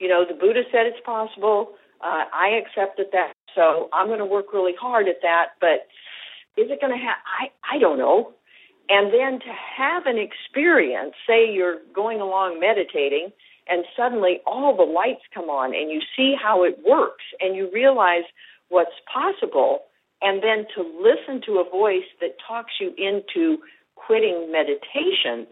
[0.00, 1.72] You know, the Buddha said it's possible.
[2.02, 5.52] Uh, I accepted that, so I'm going to work really hard at that.
[5.60, 5.86] But
[6.56, 7.22] is it going to happen?
[7.26, 8.32] I I don't know.
[8.88, 13.30] And then to have an experience, say you're going along meditating
[13.68, 17.70] and suddenly all the lights come on and you see how it works and you
[17.72, 18.24] realize
[18.68, 19.82] what's possible
[20.22, 23.58] and then to listen to a voice that talks you into
[23.94, 25.46] quitting meditation,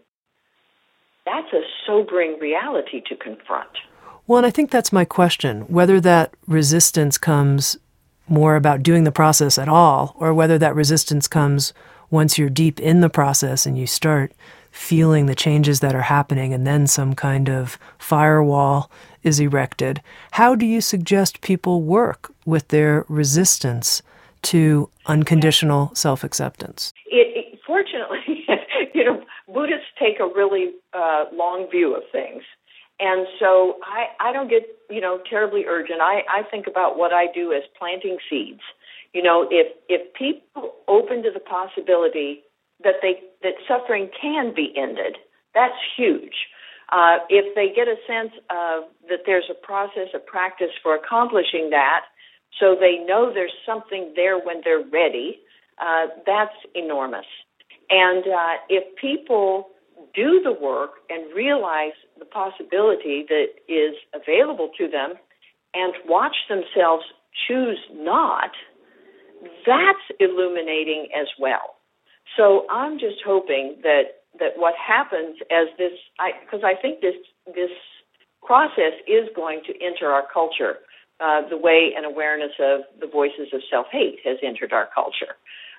[1.25, 3.69] that's a sobering reality to confront.
[4.29, 7.79] Well, and I think that's my question whether that resistance comes
[8.27, 11.73] more about doing the process at all, or whether that resistance comes
[12.11, 14.31] once you're deep in the process and you start
[14.69, 18.91] feeling the changes that are happening and then some kind of firewall
[19.23, 19.99] is erected,
[20.33, 24.03] how do you suggest people work with their resistance
[24.43, 26.93] to unconditional self acceptance?
[27.65, 28.45] Fortunately,
[28.93, 32.43] you know, Buddhists take a really uh, long view of things.
[32.99, 36.01] And so I, I don't get, you know, terribly urgent.
[36.01, 38.61] I, I think about what I do as planting seeds.
[39.13, 42.43] You know, if if people open to the possibility
[42.83, 45.17] that they that suffering can be ended,
[45.55, 46.35] that's huge.
[46.91, 51.69] Uh, if they get a sense of that there's a process, a practice for accomplishing
[51.69, 52.05] that,
[52.59, 55.39] so they know there's something there when they're ready,
[55.79, 57.25] uh, that's enormous.
[57.89, 59.69] And uh, if people
[60.13, 65.13] do the work and realize the possibility that is available to them
[65.73, 67.03] and watch themselves
[67.47, 68.51] choose not,
[69.65, 71.75] that's illuminating as well.
[72.37, 75.91] So I'm just hoping that that what happens as this,
[76.45, 77.15] because I, I, think this
[77.47, 77.71] this
[78.45, 80.75] process is going to enter our culture
[81.19, 85.35] uh, the way an awareness of the voices of self hate has entered our culture.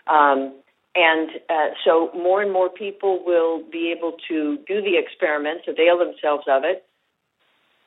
[0.07, 0.55] Um,
[0.95, 5.99] and uh, so more and more people will be able to do the experiments, avail
[5.99, 6.85] themselves of it.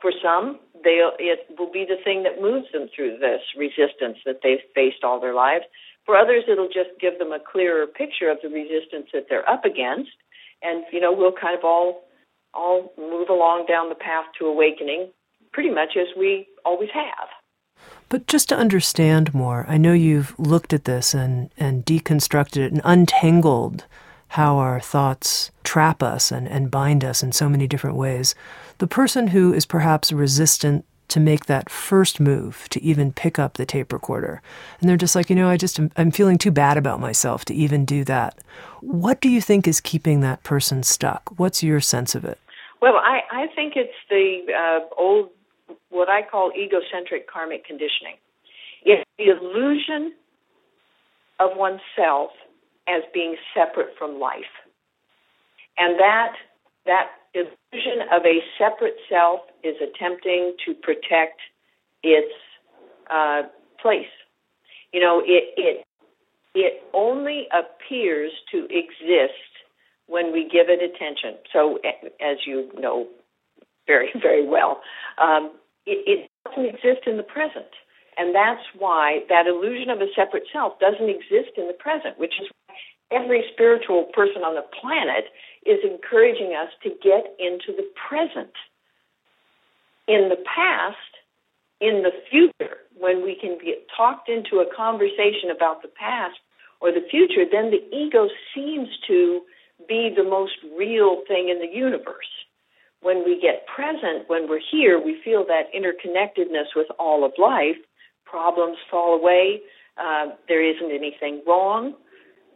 [0.01, 4.39] For some, they it will be the thing that moves them through this resistance that
[4.43, 5.65] they've faced all their lives.
[6.05, 9.63] For others, it'll just give them a clearer picture of the resistance that they're up
[9.63, 10.11] against,
[10.61, 12.03] and you know we'll kind of all
[12.53, 15.09] all move along down the path to awakening,
[15.51, 17.29] pretty much as we always have.
[18.13, 22.71] But just to understand more, I know you've looked at this and, and deconstructed it
[22.71, 23.87] and untangled
[24.27, 28.35] how our thoughts trap us and, and bind us in so many different ways.
[28.77, 33.55] The person who is perhaps resistant to make that first move to even pick up
[33.55, 34.43] the tape recorder.
[34.79, 37.55] And they're just like, you know, I just, I'm feeling too bad about myself to
[37.55, 38.37] even do that.
[38.81, 41.39] What do you think is keeping that person stuck?
[41.39, 42.37] What's your sense of it?
[42.79, 45.31] Well, I, I think it's the uh, old
[45.93, 48.17] what I call egocentric karmic conditioning.
[48.83, 50.13] It's the illusion
[51.39, 52.31] of oneself
[52.87, 54.51] as being separate from life.
[55.77, 56.33] And that
[56.85, 61.39] that illusion of a separate self is attempting to protect
[62.03, 62.33] its
[63.09, 63.43] uh,
[63.81, 64.11] place.
[64.91, 65.85] You know, it it
[66.55, 69.39] it only appears to exist
[70.07, 71.39] when we give it attention.
[71.51, 71.79] So,
[72.21, 73.07] as you know
[73.87, 74.81] very very well,
[75.17, 75.51] um,
[75.85, 77.69] it, it doesn't exist in the present.
[78.17, 82.33] And that's why that illusion of a separate self doesn't exist in the present, which
[82.39, 82.75] is why
[83.11, 85.25] every spiritual person on the planet
[85.65, 88.53] is encouraging us to get into the present.
[90.07, 90.97] In the past,
[91.79, 96.37] in the future, when we can get talked into a conversation about the past
[96.81, 99.41] or the future, then the ego seems to
[99.87, 102.29] be the most real thing in the universe
[103.03, 107.77] when we get present, when we're here, we feel that interconnectedness with all of life.
[108.25, 109.61] Problems fall away.
[109.97, 111.93] Uh, there isn't anything wrong.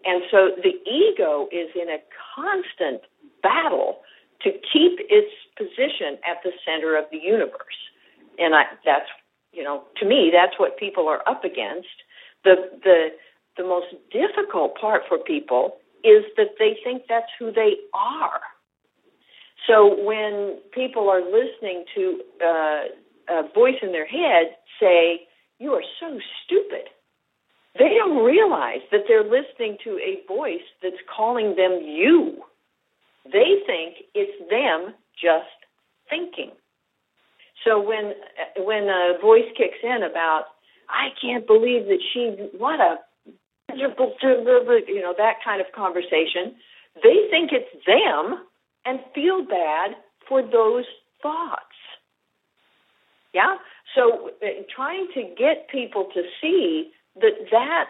[0.05, 1.99] And so the ego is in a
[2.35, 3.01] constant
[3.43, 3.99] battle
[4.41, 7.79] to keep its position at the center of the universe.
[8.39, 9.09] And I, that's,
[9.51, 11.89] you know, to me, that's what people are up against.
[12.43, 13.07] The, the,
[13.57, 18.39] the most difficult part for people is that they think that's who they are
[19.65, 22.83] so when people are listening to uh,
[23.29, 25.27] a voice in their head say,
[25.59, 26.89] You are so stupid,
[27.77, 32.43] they don't realize that they're listening to a voice that's calling them you.
[33.25, 35.49] They think it's them just
[36.09, 36.51] thinking.
[37.65, 38.13] So when
[38.57, 40.45] when a voice kicks in about
[40.89, 42.97] I can't believe that she what a
[43.73, 46.55] you know that kind of conversation,
[47.03, 48.45] they think it's them
[48.85, 49.95] and feel bad
[50.27, 50.85] for those
[51.21, 51.61] thoughts.
[53.33, 53.57] Yeah?
[53.95, 57.89] So uh, trying to get people to see that that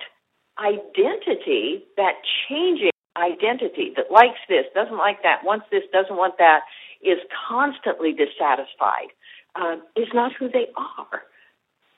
[0.60, 2.14] identity, that
[2.50, 6.62] changing identity that likes this, doesn't like that, wants this, doesn't want that,
[7.02, 7.18] is
[7.50, 9.10] constantly dissatisfied,
[9.56, 11.24] uh, is not who they are.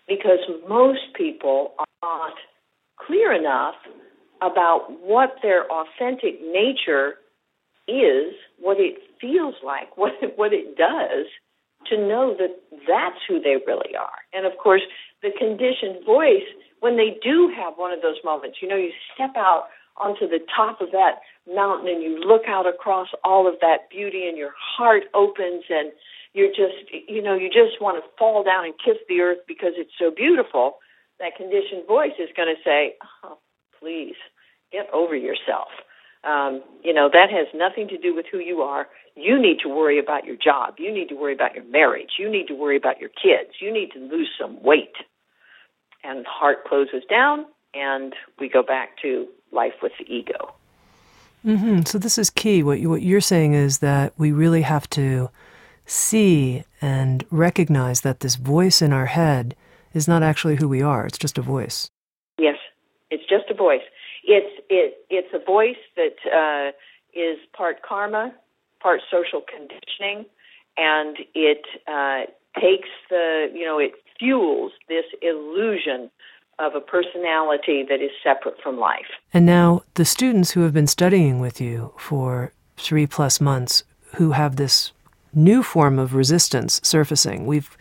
[0.08, 2.34] Because most people are not
[2.98, 3.76] clear enough
[4.42, 7.16] about what their authentic nature
[7.90, 11.28] is, what it feels like, what it, what it does
[11.88, 14.20] to know that that's who they really are.
[14.34, 14.82] And of course,
[15.24, 16.48] the conditioned voice,
[16.82, 19.68] when they do have one of those moments, you know, you step out
[19.98, 21.20] onto the top of that
[21.54, 25.92] mountain and you look out across all of that beauty and your heart opens and
[26.34, 29.74] you're just, you know, you just want to fall down and kiss the earth because
[29.76, 30.78] it's so beautiful.
[31.20, 33.40] That conditioned voice is going to say, oh,
[33.80, 34.16] please
[34.72, 35.68] get over yourself
[36.24, 38.88] um, you know, that has nothing to do with who you are.
[39.15, 40.76] You need to worry about your job.
[40.78, 42.11] You need to worry about your marriage.
[42.17, 43.55] You need to worry about your kids.
[43.59, 44.95] You need to lose some weight.
[46.03, 50.53] And heart closes down, and we go back to life with the ego.
[51.45, 51.84] Mm-hmm.
[51.84, 52.63] So this is key.
[52.63, 55.30] What you, what you're saying is that we really have to
[55.86, 59.55] see and recognize that this voice in our head
[59.93, 61.05] is not actually who we are.
[61.05, 61.89] It's just a voice.
[62.38, 62.57] Yes,
[63.09, 63.82] it's just a voice.
[64.32, 66.71] It's it it's a voice that uh,
[67.19, 68.32] is part karma,
[68.80, 70.25] part social conditioning,
[70.77, 76.11] and it uh, takes the you know it fuels this illusion
[76.59, 79.09] of a personality that is separate from life.
[79.34, 83.84] And now the students who have been studying with you for three plus months,
[84.17, 84.91] who have this
[85.34, 87.75] new form of resistance surfacing, we've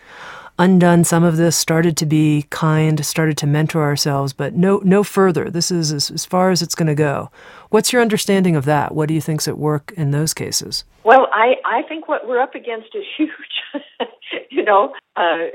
[0.58, 5.04] undone some of this, started to be kind, started to mentor ourselves, but no, no
[5.04, 5.48] further.
[5.50, 7.30] This is as, as far as it's going to go.
[7.70, 8.94] What's your understanding of that?
[8.94, 10.84] What do you think's at work in those cases?
[11.04, 13.30] Well, I, I think what we're up against is huge.
[14.50, 15.48] you know, uh,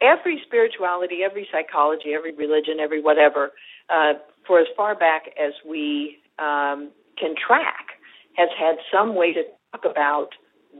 [0.00, 3.52] every spirituality, every psychology, every religion, every whatever,
[3.90, 4.14] uh,
[4.46, 7.98] for as far back as we um, can track,
[8.36, 9.42] has had some way to
[9.72, 10.28] talk about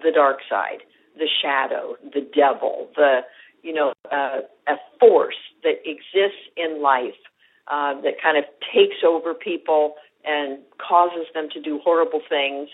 [0.03, 0.79] the dark side,
[1.16, 3.21] the shadow, the devil, the
[3.62, 7.20] you know, uh, a force that exists in life
[7.68, 8.44] uh, that kind of
[8.74, 9.94] takes over people
[10.24, 12.68] and causes them to do horrible things.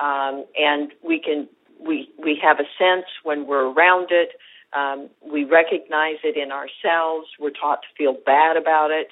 [0.00, 1.48] Um, and we can
[1.80, 4.30] we we have a sense when we're around it
[4.72, 7.28] Um, we recognize it in ourselves.
[7.40, 9.08] We're taught to feel bad about it.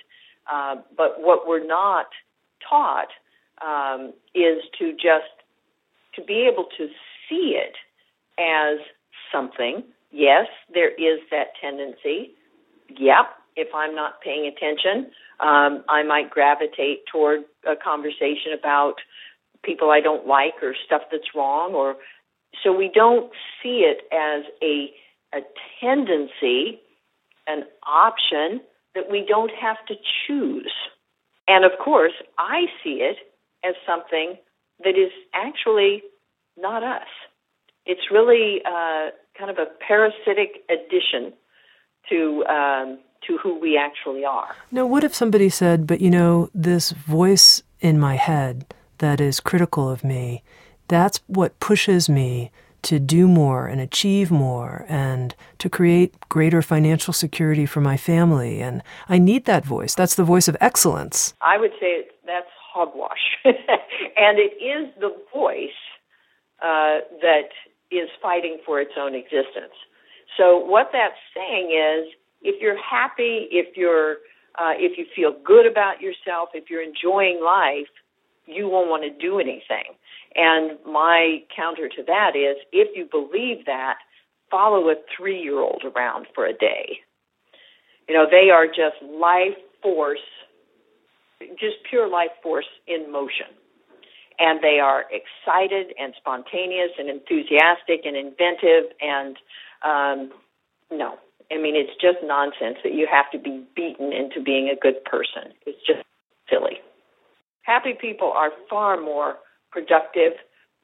[0.53, 2.07] Uh, but what we're not
[2.69, 3.09] taught
[3.65, 5.33] um, is to just
[6.15, 6.89] to be able to
[7.29, 7.77] see it
[8.39, 8.79] as
[9.33, 9.83] something.
[10.11, 12.33] Yes, there is that tendency.
[12.99, 13.27] Yep,
[13.57, 18.95] if I'm not paying attention, um, I might gravitate toward a conversation about
[19.63, 21.97] people I don't like or stuff that's wrong or
[22.63, 23.31] so we don't
[23.63, 24.91] see it as a
[25.35, 25.41] a
[25.81, 26.81] tendency,
[27.47, 28.61] an option
[28.95, 29.95] that we don't have to
[30.27, 30.73] choose.
[31.49, 33.17] And of course, I see it
[33.65, 34.37] as something
[34.85, 36.03] that is actually
[36.57, 37.09] not us.
[37.85, 41.33] It's really uh, kind of a parasitic addition
[42.09, 44.55] to um, to who we actually are.
[44.71, 49.41] Now, what if somebody said, "But you know, this voice in my head that is
[49.41, 50.43] critical of me,
[50.89, 52.51] that's what pushes me
[52.83, 58.61] to do more and achieve more and to create greater financial security for my family.
[58.61, 59.95] And I need that voice.
[59.95, 61.35] That's the voice of excellence.
[61.41, 63.25] I would say that's hogwash.
[63.45, 65.71] and it is the voice
[66.63, 67.51] uh, that
[67.91, 69.75] is fighting for its own existence.
[70.37, 72.13] So what that's saying is
[72.43, 74.17] if you're happy, if you're
[74.59, 77.93] uh, if you feel good about yourself, if you're enjoying life,
[78.47, 79.93] you won't want to do anything.
[80.35, 83.97] And my counter to that is if you believe that,
[84.51, 86.99] follow a three year old around for a day.
[88.09, 90.19] You know, they are just life force,
[91.59, 93.47] just pure life force in motion.
[94.39, 99.37] And they are excited and spontaneous and enthusiastic and inventive and
[99.85, 100.33] um,
[100.91, 101.19] no.
[101.51, 105.05] I mean, it's just nonsense that you have to be beaten into being a good
[105.05, 105.55] person.
[105.65, 106.03] It's just
[106.51, 106.81] silly.
[107.63, 109.37] Happy people are far more
[109.71, 110.33] productive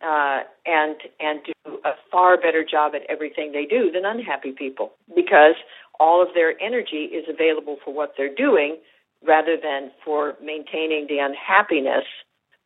[0.02, 4.92] uh, and and do a far better job at everything they do than unhappy people
[5.14, 5.54] because
[6.00, 8.78] all of their energy is available for what they're doing
[9.24, 12.04] rather than for maintaining the unhappiness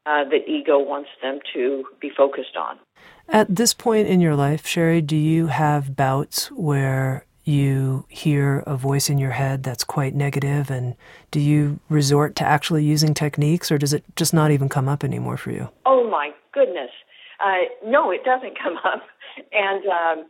[0.07, 2.79] uh, that ego wants them to be focused on.
[3.29, 8.77] At this point in your life, Cheri, do you have bouts where you hear a
[8.77, 10.71] voice in your head that's quite negative?
[10.71, 10.95] And
[11.31, 15.03] do you resort to actually using techniques or does it just not even come up
[15.03, 15.69] anymore for you?
[15.85, 16.91] Oh my goodness.
[17.41, 19.03] Uh, no it doesn't come up.
[19.53, 20.27] And um,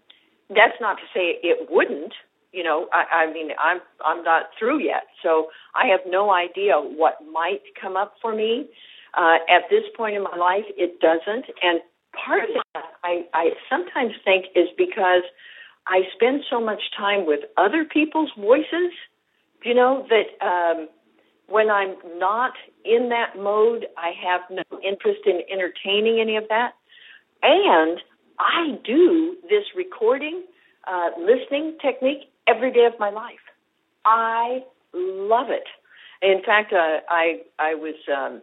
[0.51, 2.15] that's not to say it wouldn't
[2.53, 5.05] you know I, I mean i'm i'm not through yet.
[5.23, 8.69] So i have no idea what might come up for me
[9.17, 11.81] uh, at this point in my life it doesn't and
[12.25, 15.23] part of that i i sometimes think is because
[15.87, 18.93] I spend so much time with other people's voices,
[19.65, 20.89] you know, that um,
[21.49, 22.53] when I'm not
[22.85, 26.73] in that mode, I have no interest in entertaining any of that.
[27.43, 28.01] And
[28.39, 30.43] I do this recording,
[30.87, 33.35] uh, listening technique every day of my life.
[34.05, 35.67] I love it.
[36.23, 38.41] In fact, uh, I I was um,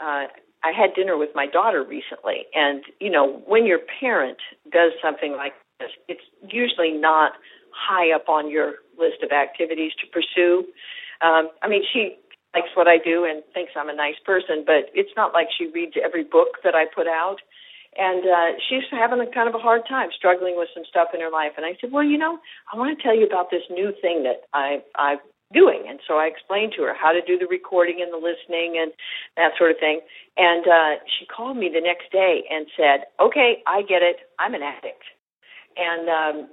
[0.00, 0.26] uh,
[0.62, 4.38] I had dinner with my daughter recently, and you know when your parent
[4.70, 7.32] does something like this, it's usually not
[7.72, 10.66] high up on your list of activities to pursue.
[11.22, 12.16] Um, I mean, she
[12.54, 15.66] likes what I do and thinks I'm a nice person, but it's not like she
[15.66, 17.38] reads every book that I put out.
[17.98, 21.20] And uh, she's having a kind of a hard time, struggling with some stuff in
[21.20, 21.52] her life.
[21.56, 22.38] And I said, well, you know,
[22.72, 25.18] I want to tell you about this new thing that I I'm
[25.52, 25.84] doing.
[25.88, 28.92] And so I explained to her how to do the recording and the listening and
[29.36, 30.00] that sort of thing.
[30.36, 34.16] And uh, she called me the next day and said, okay, I get it.
[34.38, 35.02] I'm an addict
[35.76, 36.48] and um,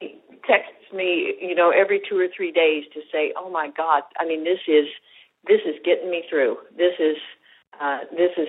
[0.00, 4.02] she texts me, you know, every two or three days to say, "Oh my God,
[4.18, 4.86] I mean, this is
[5.46, 6.56] this is getting me through.
[6.76, 7.16] This is
[7.80, 8.48] uh, this is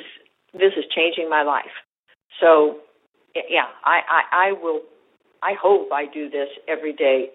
[0.54, 1.76] this is changing my life."
[2.40, 2.78] So,
[3.50, 4.82] yeah, I, I I will.
[5.44, 7.30] I hope I do this every day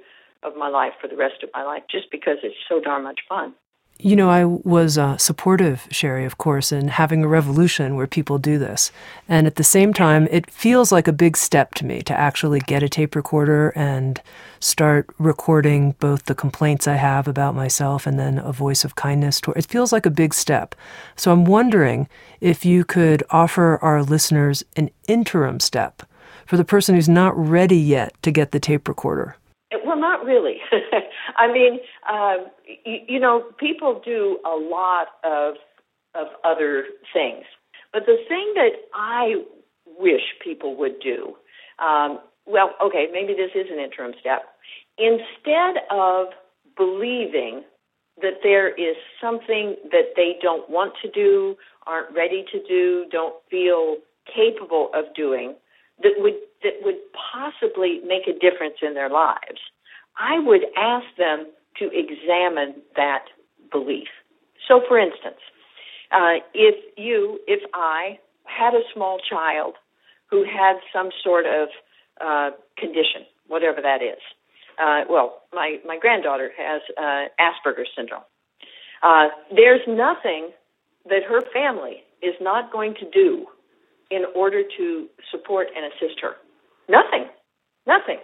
[0.46, 3.20] of my life for the rest of my life, just because it's so darn much
[3.28, 3.54] fun.
[3.98, 8.36] You know, I was uh, supportive, Cheri, of course, in having a revolution where people
[8.36, 8.92] do this.
[9.26, 12.60] And at the same time, it feels like a big step to me to actually
[12.60, 14.20] get a tape recorder and
[14.60, 19.40] start recording both the complaints I have about myself and then a voice of kindness.
[19.40, 20.74] Toward, it feels like a big step.
[21.16, 22.06] So I'm wondering
[22.42, 26.02] if you could offer our listeners an interim step
[26.44, 29.36] for the person who's not ready yet to get the tape recorder.
[29.84, 30.58] Well, not really.
[31.36, 32.36] I mean, uh,
[32.84, 35.54] you, you know, people do a lot of
[36.14, 37.44] of other things,
[37.92, 39.34] but the thing that I
[39.98, 41.36] wish people would do,
[41.78, 44.42] um, well, okay, maybe this is an interim step.
[44.98, 46.28] Instead of
[46.76, 47.64] believing
[48.22, 51.54] that there is something that they don't want to do,
[51.86, 53.96] aren't ready to do, don't feel
[54.34, 55.54] capable of doing,
[56.02, 59.60] that would that would possibly make a difference in their lives,
[60.18, 61.46] I would ask them
[61.78, 63.24] to examine that
[63.70, 64.08] belief.
[64.66, 65.40] So, for instance,
[66.10, 69.74] uh, if you, if I had a small child
[70.30, 71.68] who had some sort of
[72.20, 74.20] uh, condition, whatever that is,
[74.78, 78.22] uh, well, my my granddaughter has uh, Asperger's syndrome.
[79.02, 80.50] Uh, there's nothing
[81.08, 83.46] that her family is not going to do
[84.10, 86.36] in order to support and assist her.
[86.88, 87.26] Nothing,
[87.86, 88.18] nothing,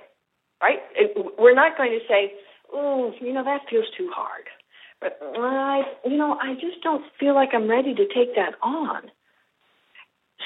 [0.62, 0.78] right?
[0.94, 2.32] It, we're not going to say,
[2.72, 4.44] "Oh, you know, that feels too hard."
[5.00, 9.10] But I, you know, I just don't feel like I'm ready to take that on.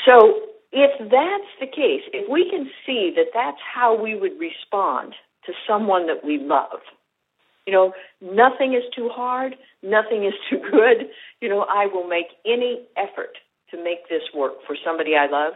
[0.06, 0.40] So,
[0.72, 5.14] if that's the case, if we can see that that's how we would respond
[5.44, 6.80] to someone that we love,
[7.66, 11.08] you know, nothing is too hard, nothing is too good.
[11.40, 13.36] You know, I will make any effort
[13.70, 15.54] to make this work for somebody I love.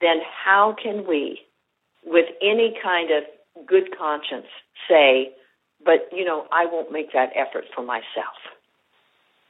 [0.00, 1.40] Then how can we,
[2.08, 4.46] with any kind of good conscience,
[4.88, 5.30] say,
[5.84, 8.36] but, you know, I won't make that effort for myself?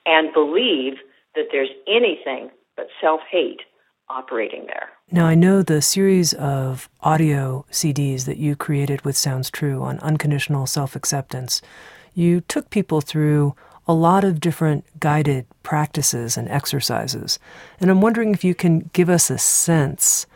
[0.04, 0.94] And believe
[1.34, 3.60] that there's anything but self hate
[4.08, 4.88] operating there.
[5.10, 9.98] Now, I know the series of audio CDs that you created with Sounds True on
[10.00, 11.62] unconditional self acceptance,
[12.14, 13.54] you took people through
[13.86, 17.38] a lot of different guided practices and exercises.
[17.80, 20.26] And I'm wondering if you can give us a sense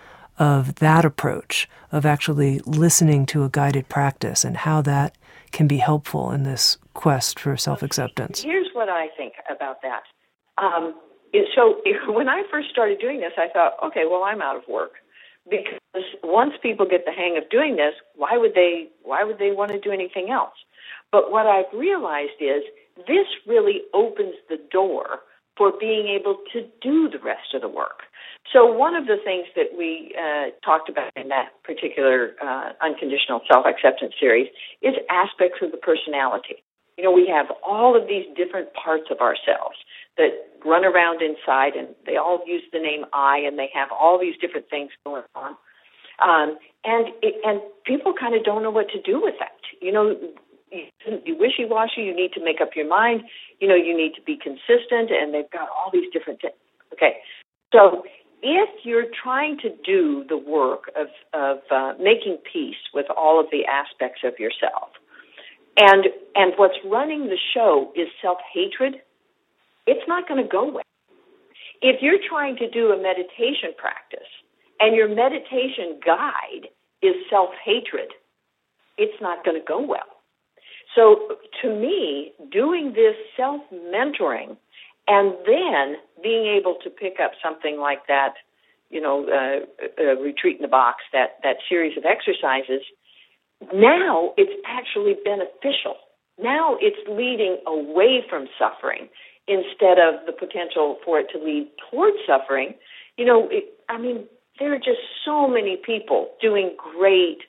[0.43, 5.16] of that approach of actually listening to a guided practice and how that
[5.53, 8.43] can be helpful in this quest for self acceptance.
[8.43, 10.03] Here's what I think about that.
[10.59, 10.95] Um,
[11.55, 14.95] so when I first started doing this, I thought, okay, well, I'm out of work
[15.49, 15.78] because
[16.24, 19.70] once people get the hang of doing this, why would they why would they want
[19.70, 20.59] to do anything else?
[21.12, 22.64] But what I've realized is
[23.07, 25.20] this really opens the door
[25.57, 28.03] for being able to do the rest of the work.
[28.51, 33.40] So one of the things that we uh, talked about in that particular uh, unconditional
[33.51, 34.49] self-acceptance series
[34.82, 36.62] is aspects of the personality.
[36.99, 39.76] You know, we have all of these different parts of ourselves
[40.18, 40.30] that
[40.64, 44.34] run around inside, and they all use the name I, and they have all these
[44.40, 45.57] different things going on.
[46.22, 49.57] Um, and it, and people kind of don't know what to do with that.
[49.80, 50.16] You know,
[50.70, 52.03] you wishy washy.
[52.03, 53.22] You need to make up your mind.
[53.61, 56.55] You know, you need to be consistent, and they've got all these different things.
[56.93, 57.16] Okay,
[57.72, 58.05] so
[58.43, 63.47] if you're trying to do the work of of uh, making peace with all of
[63.51, 64.90] the aspects of yourself,
[65.76, 69.01] and and what's running the show is self hatred
[69.86, 70.84] it's not going to go well.
[71.80, 74.28] If you're trying to do a meditation practice
[74.78, 76.68] and your meditation guide
[77.03, 78.12] is self hatred,
[78.97, 80.01] it's not going to go well.
[80.95, 84.57] So, to me, doing this self mentoring
[85.13, 88.35] and then being able to pick up something like that,
[88.89, 89.59] you know, uh,
[90.01, 92.83] uh, retreat in the box, that that series of exercises,
[93.75, 95.97] now it's actually beneficial.
[96.39, 99.09] Now it's leading away from suffering
[99.47, 102.75] instead of the potential for it to lead towards suffering.
[103.19, 104.25] You know, it, I mean,
[104.59, 107.41] there are just so many people doing great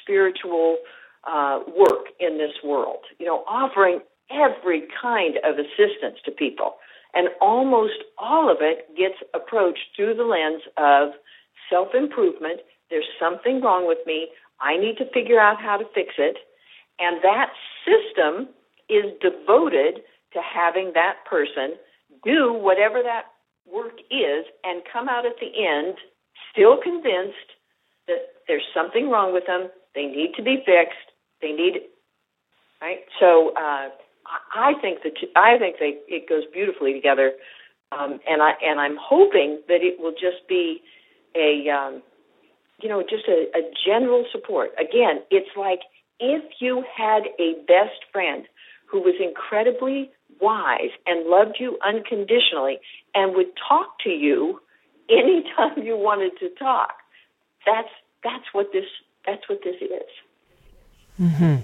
[0.00, 0.78] spiritual
[1.24, 4.00] uh, work in this world, you know, offering
[4.30, 6.76] every kind of assistance to people.
[7.14, 11.10] And almost all of it gets approached through the lens of
[11.68, 12.60] self improvement.
[12.90, 14.28] There's something wrong with me.
[14.60, 16.36] I need to figure out how to fix it.
[16.98, 17.50] And that
[17.84, 18.48] system
[18.88, 20.02] is devoted
[20.32, 21.76] to having that person
[22.24, 23.24] do whatever that
[23.70, 25.96] work is and come out at the end
[26.52, 27.56] still convinced
[28.06, 31.80] that there's something wrong with them, they need to be fixed, they need
[32.80, 33.00] right.
[33.20, 33.88] So uh,
[34.54, 37.32] I think that I think they it goes beautifully together,
[37.92, 40.82] um, and I and I'm hoping that it will just be
[41.34, 42.02] a um,
[42.80, 44.70] you know just a, a general support.
[44.78, 45.80] Again, it's like
[46.20, 48.44] if you had a best friend
[48.86, 50.10] who was incredibly
[50.40, 52.78] wise and loved you unconditionally
[53.14, 54.60] and would talk to you
[55.08, 56.94] anytime you wanted to talk.
[57.64, 57.88] That's
[58.22, 58.84] that's what this
[59.26, 60.10] that's what this is.
[61.22, 61.56] Mm-hmm.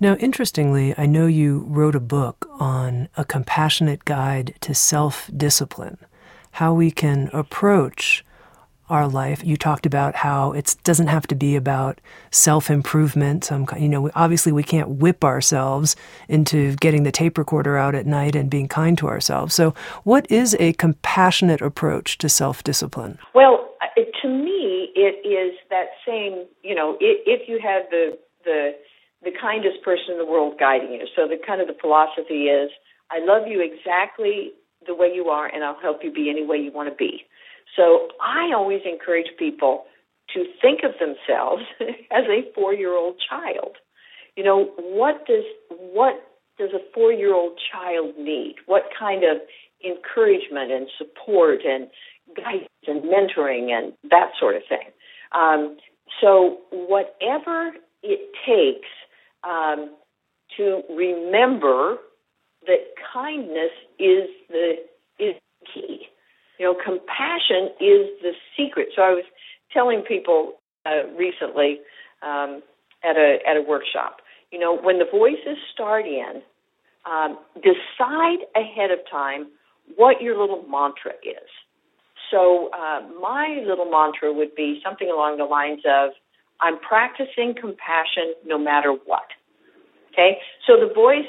[0.00, 5.98] Now, interestingly, I know you wrote a book on a compassionate guide to self discipline,
[6.52, 8.24] how we can approach
[8.88, 9.42] our life.
[9.44, 12.00] You talked about how it doesn't have to be about
[12.30, 13.44] self improvement.
[13.44, 15.96] Some, you know, obviously we can't whip ourselves
[16.28, 19.54] into getting the tape recorder out at night and being kind to ourselves.
[19.54, 19.74] So,
[20.04, 23.18] what is a compassionate approach to self discipline?
[23.34, 23.70] Well,
[24.22, 26.46] to me, it is that same.
[26.62, 28.72] You know, if you have the the
[29.24, 31.06] the kindest person in the world guiding you.
[31.16, 32.70] So the kind of the philosophy is,
[33.10, 34.52] I love you exactly
[34.86, 37.24] the way you are, and I'll help you be any way you want to be.
[37.76, 39.84] So I always encourage people
[40.34, 41.62] to think of themselves
[42.10, 43.76] as a four-year-old child.
[44.36, 46.14] You know, what does what
[46.58, 48.56] does a four-year-old child need?
[48.66, 49.38] What kind of
[49.84, 51.88] encouragement and support and
[52.36, 54.90] guidance and mentoring and that sort of thing?
[55.32, 55.76] Um,
[56.20, 57.72] so, whatever
[58.02, 58.88] it takes
[59.46, 59.94] um,
[60.56, 61.96] to remember
[62.66, 62.78] that
[63.12, 64.74] kindness is the
[65.18, 65.34] is
[65.72, 66.06] key.
[66.58, 68.88] You know, compassion is the secret.
[68.94, 69.24] So I was
[69.72, 70.54] telling people
[70.86, 71.80] uh, recently
[72.22, 72.62] um,
[73.02, 74.18] at a at a workshop.
[74.50, 76.42] You know, when the voices start in,
[77.06, 79.48] um, decide ahead of time
[79.96, 81.48] what your little mantra is.
[82.30, 86.10] So uh, my little mantra would be something along the lines of,
[86.60, 89.26] "I'm practicing compassion no matter what."
[90.12, 91.26] Okay, so the voice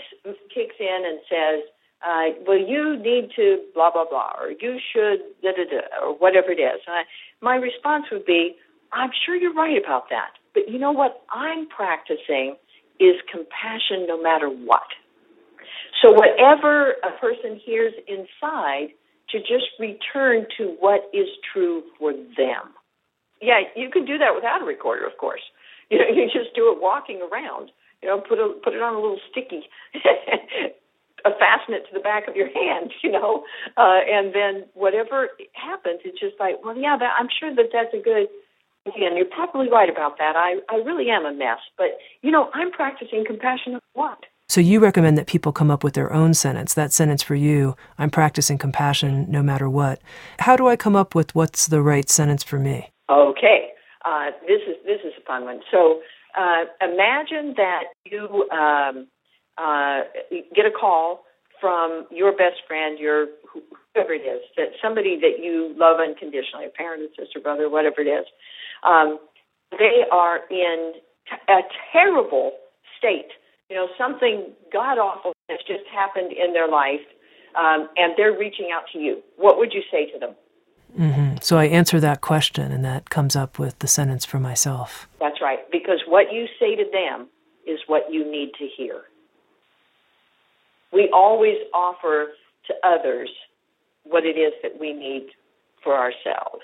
[0.53, 1.63] kicks in and says,
[2.05, 6.13] uh, well, you need to blah, blah, blah, or you should da, da, da, or
[6.15, 6.81] whatever it is.
[6.87, 7.01] I,
[7.41, 8.55] my response would be,
[8.93, 10.31] I'm sure you're right about that.
[10.53, 12.57] But you know what I'm practicing
[12.99, 14.87] is compassion no matter what.
[16.01, 18.89] So whatever a person hears inside,
[19.29, 22.75] to just return to what is true for them.
[23.41, 25.41] Yeah, you can do that without a recorder, of course.
[25.91, 27.69] You know, you just do it walking around.
[28.01, 29.69] You know, put a put it on a little sticky
[31.33, 33.43] fasten it to the back of your hand, you know,
[33.77, 37.93] uh, and then whatever happens, it's just like, well, yeah, that, I'm sure that that's
[37.93, 38.27] a good.
[38.85, 40.35] And you're probably right about that.
[40.35, 44.25] I I really am a mess, but you know, I'm practicing compassion what.
[44.47, 46.75] So you recommend that people come up with their own sentence.
[46.75, 50.01] That sentence for you, I'm practicing compassion no matter what.
[50.37, 52.91] How do I come up with what's the right sentence for me?
[53.09, 53.69] Okay,
[54.03, 55.59] uh, this is this is a fun one.
[55.71, 56.01] So
[56.37, 59.07] uh, imagine that you um,
[59.57, 60.01] uh,
[60.55, 61.23] get a call
[61.61, 63.27] from your best friend, your
[63.93, 68.01] whoever it is, that somebody that you love unconditionally, a parent, a sister, brother, whatever
[68.01, 68.25] it is,
[68.83, 69.19] um,
[69.71, 70.93] they are in
[71.29, 71.61] t- a
[71.93, 72.53] terrible
[72.97, 73.29] state.
[73.69, 77.05] You know, something god awful has just happened in their life,
[77.57, 79.21] um, and they're reaching out to you.
[79.37, 80.35] What would you say to them?
[80.97, 81.37] Mm-hmm.
[81.41, 85.07] So I answer that question, and that comes up with the sentence for myself.
[85.19, 87.27] That's right, because what you say to them
[87.67, 89.01] is what you need to hear
[90.95, 92.29] we always offer
[92.67, 93.29] to others
[94.03, 95.27] what it is that we need
[95.83, 96.63] for ourselves.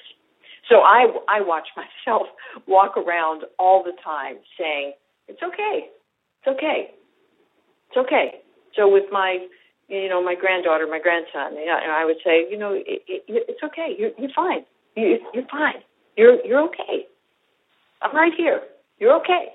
[0.70, 1.68] So I, I watch
[2.08, 2.28] myself
[2.66, 4.94] walk around all the time saying,
[5.28, 5.88] it's okay.
[6.40, 6.92] It's okay.
[7.90, 8.36] It's okay.
[8.76, 9.46] So with my,
[9.92, 13.24] you know, my granddaughter, my grandson, you know, I would say, you know, it, it,
[13.28, 13.94] it's okay.
[14.00, 14.66] You're, you're fine.
[14.96, 15.84] You, you're fine.
[16.18, 17.06] You're, you're okay.
[18.02, 18.62] I'm right here.
[19.00, 19.54] You're okay.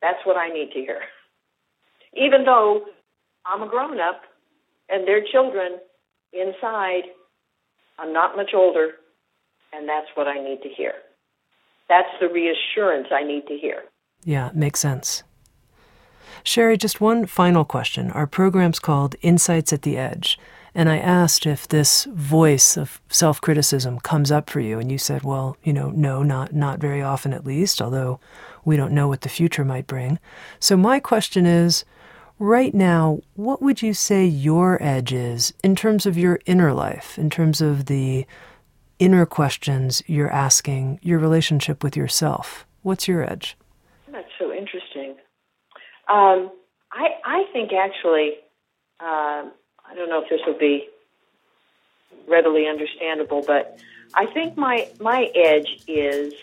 [0.00, 1.00] That's what I need to hear.
[2.14, 2.82] Even though
[3.46, 4.20] I'm a grown up
[4.88, 5.78] and they're children
[6.32, 7.04] inside.
[7.98, 8.92] I'm not much older,
[9.72, 10.92] and that's what I need to hear.
[11.88, 13.82] That's the reassurance I need to hear.
[14.24, 15.24] Yeah, makes sense.
[16.44, 18.10] Cheri, just one final question.
[18.10, 20.38] Our program's called Insights at the Edge.
[20.74, 24.78] And I asked if this voice of self criticism comes up for you.
[24.78, 28.18] And you said, well, you know, no, not, not very often at least, although
[28.64, 30.18] we don't know what the future might bring.
[30.58, 31.84] So my question is
[32.42, 37.16] Right now, what would you say your edge is in terms of your inner life,
[37.16, 38.26] in terms of the
[38.98, 42.66] inner questions you're asking, your relationship with yourself?
[42.82, 43.56] What's your edge?
[46.08, 46.50] Um,
[46.90, 48.34] I I think actually,
[49.00, 49.44] uh,
[49.84, 50.88] I don't know if this will be
[52.28, 53.78] readily understandable, but
[54.14, 56.34] I think my my edge is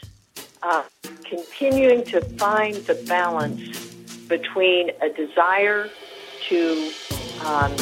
[0.64, 0.84] uh,
[1.24, 3.94] continuing to find the balance
[4.28, 5.90] between a desire
[6.48, 6.92] to
[7.46, 7.76] um,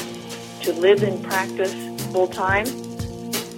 [0.62, 1.74] to live in practice
[2.12, 2.68] full time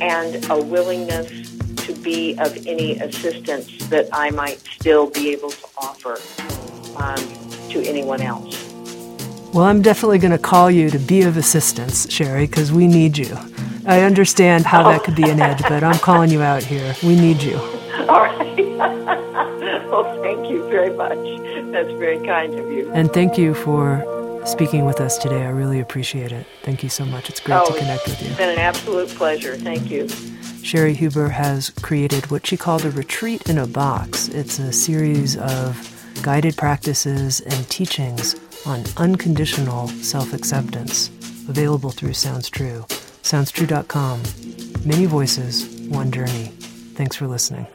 [0.01, 1.49] and a willingness
[1.85, 6.17] to be of any assistance that I might still be able to offer.
[6.97, 8.65] Um, to anyone else.
[9.53, 13.17] Well, I'm definitely going to call you to be of assistance, Cheri, because we need
[13.17, 13.35] you.
[13.85, 14.91] I understand how oh.
[14.91, 16.93] that could be an edge, but I'm calling you out here.
[17.01, 17.55] We need you.
[18.07, 18.57] All right.
[19.89, 21.17] well, thank you very much.
[21.71, 22.91] That's very kind of you.
[22.91, 24.05] And thank you for
[24.45, 25.43] speaking with us today.
[25.43, 26.45] I really appreciate it.
[26.61, 27.29] Thank you so much.
[27.29, 28.27] It's great oh, to connect with you.
[28.27, 29.55] It's been an absolute pleasure.
[29.55, 30.07] Thank you.
[30.61, 34.27] Cheri Huber has created what she called a retreat in a box.
[34.27, 41.09] It's a series of guided practices and teachings on unconditional self acceptance,
[41.47, 42.85] available through Sounds True.
[43.23, 44.21] SoundsTrue.com.
[44.85, 46.47] Many voices, one journey.
[46.95, 47.67] Thanks for listening.